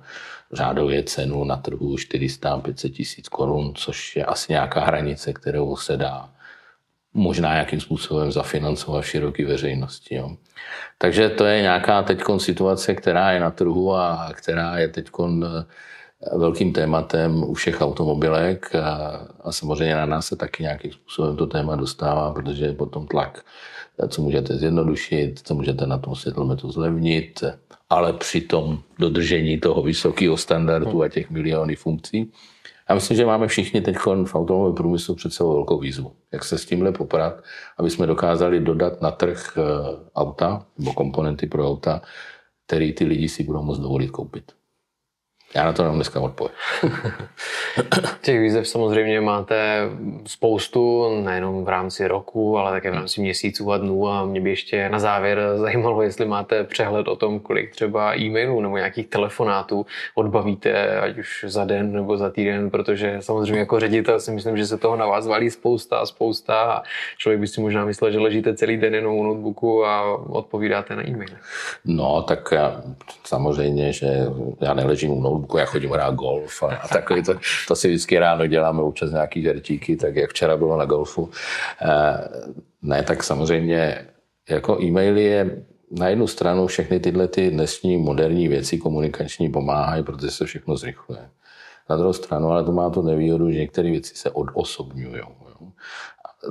řádově 0.53 1.03
cenu 1.03 1.43
na 1.43 1.57
trhu 1.57 1.95
400-500 1.95 2.91
tisíc 2.91 3.29
korun, 3.29 3.73
což 3.75 4.15
je 4.15 4.25
asi 4.25 4.51
nějaká 4.51 4.85
hranice, 4.85 5.33
kterou 5.33 5.75
se 5.75 5.97
dá 5.97 6.29
možná 7.13 7.53
nějakým 7.53 7.79
způsobem 7.79 8.31
zafinancovat 8.31 9.03
v 9.03 9.07
široké 9.07 9.45
veřejnosti. 9.45 10.15
Jo. 10.15 10.37
Takže 10.97 11.29
to 11.29 11.45
je 11.45 11.61
nějaká 11.61 12.03
teď 12.03 12.21
situace, 12.37 12.95
která 12.95 13.31
je 13.31 13.39
na 13.39 13.51
trhu 13.51 13.95
a 13.95 14.29
která 14.33 14.77
je 14.77 14.87
teď 14.87 15.09
velkým 16.37 16.73
tématem 16.73 17.43
u 17.43 17.53
všech 17.53 17.81
automobilek 17.81 18.75
a, 18.75 19.21
a 19.43 19.51
samozřejmě 19.51 19.95
na 19.95 20.05
nás 20.05 20.27
se 20.27 20.35
taky 20.35 20.63
nějakým 20.63 20.91
způsobem 20.91 21.37
to 21.37 21.47
téma 21.47 21.75
dostává, 21.75 22.33
protože 22.33 22.65
je 22.65 22.73
potom 22.73 23.07
tlak, 23.07 23.45
co 24.07 24.21
můžete 24.21 24.57
zjednodušit, 24.57 25.39
co 25.43 25.55
můžete 25.55 25.87
na 25.87 25.97
tom 25.97 26.15
světlometu 26.15 26.71
zlevnit, 26.71 27.43
ale 27.89 28.13
při 28.13 28.41
tom 28.41 28.79
dodržení 28.99 29.59
toho 29.59 29.81
vysokého 29.81 30.37
standardu 30.37 31.03
a 31.03 31.09
těch 31.09 31.29
milionů 31.29 31.75
funkcí. 31.75 32.31
Já 32.89 32.95
myslím, 32.95 33.17
že 33.17 33.25
máme 33.25 33.47
všichni 33.47 33.81
teď 33.81 33.97
v 33.97 34.07
automobilovém 34.07 34.75
průmyslu 34.75 35.15
před 35.15 35.33
sebou 35.33 35.53
velkou 35.53 35.79
výzvu. 35.79 36.11
Jak 36.31 36.43
se 36.43 36.57
s 36.57 36.65
tímhle 36.65 36.91
poprat, 36.91 37.43
aby 37.77 37.89
jsme 37.89 38.07
dokázali 38.07 38.59
dodat 38.59 39.01
na 39.01 39.11
trh 39.11 39.57
eh, 39.57 39.61
auta 40.15 40.65
nebo 40.77 40.93
komponenty 40.93 41.47
pro 41.47 41.67
auta, 41.67 42.01
který 42.65 42.93
ty 42.93 43.05
lidi 43.05 43.29
si 43.29 43.43
budou 43.43 43.63
moct 43.63 43.79
dovolit 43.79 44.11
koupit. 44.11 44.51
Já 45.55 45.65
na 45.65 45.73
to 45.73 45.83
nemám 45.83 45.95
dneska 45.95 46.19
odpověď. 46.19 46.53
Těch 48.21 48.39
výzev 48.39 48.67
samozřejmě 48.67 49.21
máte 49.21 49.89
spoustu, 50.25 51.09
nejenom 51.21 51.65
v 51.65 51.69
rámci 51.69 52.07
roku, 52.07 52.57
ale 52.57 52.71
také 52.71 52.91
v 52.91 52.93
rámci 52.93 53.21
měsíců 53.21 53.71
a 53.71 53.77
dnů 53.77 54.09
a 54.09 54.25
mě 54.25 54.41
by 54.41 54.49
ještě 54.49 54.89
na 54.89 54.99
závěr 54.99 55.41
zajímalo, 55.55 56.01
jestli 56.01 56.25
máte 56.25 56.63
přehled 56.63 57.07
o 57.07 57.15
tom, 57.15 57.39
kolik 57.39 57.71
třeba 57.71 58.17
e-mailů 58.17 58.61
nebo 58.61 58.77
nějakých 58.77 59.07
telefonátů 59.07 59.85
odbavíte, 60.15 60.99
ať 60.99 61.17
už 61.17 61.45
za 61.47 61.65
den 61.65 61.93
nebo 61.93 62.17
za 62.17 62.29
týden, 62.29 62.69
protože 62.69 63.17
samozřejmě 63.19 63.59
jako 63.59 63.79
ředitel 63.79 64.19
si 64.19 64.31
myslím, 64.31 64.57
že 64.57 64.65
se 64.65 64.77
toho 64.77 64.95
na 64.95 65.05
vás 65.05 65.27
valí 65.27 65.49
spousta 65.49 65.97
a 65.97 66.05
spousta 66.05 66.61
a 66.61 66.83
člověk 67.17 67.39
by 67.39 67.47
si 67.47 67.61
možná 67.61 67.85
myslel, 67.85 68.11
že 68.11 68.19
ležíte 68.19 68.55
celý 68.55 68.77
den 68.77 68.95
jenom 68.95 69.15
u 69.15 69.23
notebooku 69.23 69.85
a 69.85 70.17
odpovídáte 70.17 70.95
na 70.95 71.07
e-mail. 71.07 71.29
No, 71.85 72.21
tak 72.21 72.49
já, 72.51 72.81
samozřejmě, 73.23 73.93
že 73.93 74.07
já 74.61 74.73
neležím 74.73 75.11
u 75.11 75.21
notebooku, 75.21 75.42
kluku, 75.43 75.57
já 75.57 75.65
chodím 75.65 75.91
hrát 75.91 76.15
golf 76.15 76.63
a, 76.63 76.67
a 76.75 76.87
takový 76.87 77.23
to, 77.23 77.33
to 77.67 77.75
si 77.75 77.87
vždycky 77.87 78.19
ráno 78.19 78.47
děláme 78.47 78.81
občas 78.81 79.11
nějaký 79.11 79.41
žertíky, 79.41 79.95
tak 79.95 80.15
jak 80.15 80.29
včera 80.29 80.57
bylo 80.57 80.77
na 80.77 80.85
golfu. 80.85 81.29
E, 81.81 81.89
ne, 82.81 83.03
tak 83.03 83.23
samozřejmě 83.23 84.07
jako 84.49 84.81
e-maily 84.81 85.23
je 85.23 85.65
na 85.91 86.07
jednu 86.07 86.27
stranu 86.27 86.67
všechny 86.67 86.99
tyhle 86.99 87.27
ty 87.27 87.51
dnešní 87.51 87.97
moderní 87.97 88.47
věci 88.47 88.77
komunikační 88.77 89.49
pomáhají, 89.49 90.03
protože 90.03 90.31
se 90.31 90.45
všechno 90.45 90.77
zrychluje. 90.77 91.29
Na 91.89 91.97
druhou 91.97 92.13
stranu, 92.13 92.47
ale 92.47 92.63
to 92.63 92.71
má 92.71 92.89
tu 92.89 93.01
nevýhodu, 93.01 93.51
že 93.51 93.59
některé 93.59 93.91
věci 93.91 94.15
se 94.15 94.29
odosobňují. 94.29 95.21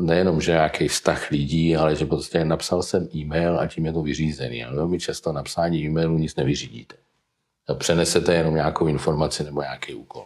Nejenom, 0.01 0.41
že 0.41 0.53
nějaký 0.53 0.89
vztah 0.89 1.31
lidí, 1.31 1.77
ale 1.77 1.97
že 1.97 2.07
prostě 2.07 2.45
napsal 2.45 2.83
jsem 2.83 3.09
e-mail 3.15 3.61
a 3.61 3.67
tím 3.67 3.87
je 3.87 3.93
to 3.93 4.03
vyřízený. 4.03 4.65
Ale 4.65 4.77
velmi 4.77 5.01
často 5.01 5.33
napsání 5.33 5.85
e-mailu 5.85 6.19
nic 6.19 6.37
nevyřídíte 6.37 7.02
přenesete 7.75 8.35
jenom 8.35 8.55
nějakou 8.55 8.87
informaci 8.87 9.45
nebo 9.45 9.63
nějaký 9.63 9.95
úkol. 9.95 10.25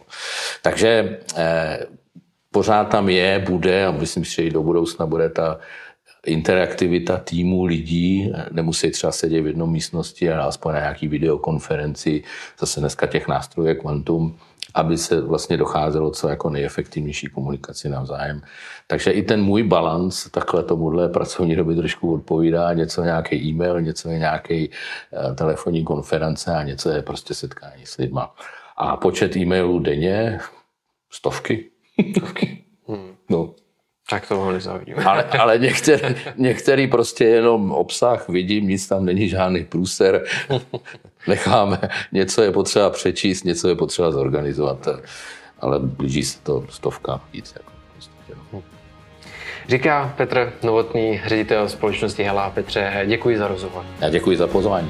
Takže 0.61 1.19
eh, 1.35 1.79
pořád 2.51 2.83
tam 2.83 3.09
je, 3.09 3.39
bude 3.39 3.85
a 3.85 3.91
myslím 3.91 4.25
si, 4.25 4.35
že 4.35 4.43
i 4.43 4.49
do 4.49 4.63
budoucna 4.63 5.05
bude 5.05 5.29
ta 5.29 5.59
interaktivita 6.25 7.17
týmu 7.17 7.65
lidí, 7.65 8.33
nemusí 8.51 8.91
třeba 8.91 9.11
sedět 9.11 9.41
v 9.41 9.47
jednom 9.47 9.71
místnosti, 9.71 10.31
ale 10.31 10.43
aspoň 10.43 10.73
na 10.73 10.79
nějaký 10.79 11.07
videokonferenci, 11.07 12.23
zase 12.59 12.79
dneska 12.79 13.07
těch 13.07 13.27
nástrojů 13.27 13.67
je 13.67 13.75
kvantum, 13.75 14.39
aby 14.77 14.97
se 14.97 15.21
vlastně 15.21 15.57
docházelo 15.57 16.11
co 16.11 16.29
jako 16.29 16.49
nejefektivnější 16.49 17.27
komunikaci 17.27 17.89
navzájem. 17.89 18.41
Takže 18.87 19.11
i 19.11 19.23
ten 19.23 19.43
můj 19.43 19.63
balans 19.63 20.29
takhle 20.31 20.63
tomuhle 20.63 21.09
pracovní 21.09 21.55
doby 21.55 21.75
trošku 21.75 22.13
odpovídá. 22.13 22.73
Něco 22.73 23.03
nějaký 23.03 23.35
e-mail, 23.35 23.81
něco 23.81 24.09
je 24.09 24.19
nějaký 24.19 24.69
eh, 24.69 25.33
telefonní 25.35 25.83
konference 25.83 26.55
a 26.55 26.63
něco 26.63 26.89
je 26.89 27.01
prostě 27.01 27.33
setkání 27.33 27.85
s 27.85 27.97
lidma. 27.97 28.35
A 28.77 28.97
počet 28.97 29.35
e-mailů 29.35 29.79
denně 29.79 30.39
stovky. 31.11 31.69
Stovky. 32.11 32.63
Hmm. 32.87 33.15
No. 33.29 33.53
Tak 34.09 34.27
to 34.27 34.35
ho 34.35 34.51
nezávidím. 34.51 34.95
ale, 35.07 35.23
ale 35.23 35.57
některý, 35.59 36.15
některý 36.37 36.87
prostě 36.87 37.25
jenom 37.25 37.71
obsah 37.71 38.29
vidím, 38.29 38.67
nic 38.67 38.87
tam 38.87 39.05
není 39.05 39.29
žádný 39.29 39.63
průser. 39.63 40.23
Necháme, 41.27 41.79
něco 42.11 42.41
je 42.41 42.51
potřeba 42.51 42.89
přečíst, 42.89 43.43
něco 43.43 43.67
je 43.67 43.75
potřeba 43.75 44.11
zorganizovat, 44.11 44.87
ale 45.59 45.79
blíží 45.79 46.23
se 46.23 46.39
to 46.43 46.65
stovka 46.69 47.21
víc. 47.33 47.53
Jako, 47.55 47.71
prostě, 47.93 48.11
no. 48.53 48.63
Říká 49.67 50.13
Petr 50.17 50.53
Novotný, 50.63 51.21
ředitel 51.25 51.69
společnosti 51.69 52.23
Hela. 52.23 52.49
Petře, 52.49 53.03
děkuji 53.07 53.37
za 53.37 53.47
rozhovor. 53.47 53.85
Já 54.01 54.09
děkuji 54.09 54.37
za 54.37 54.47
pozvání. 54.47 54.89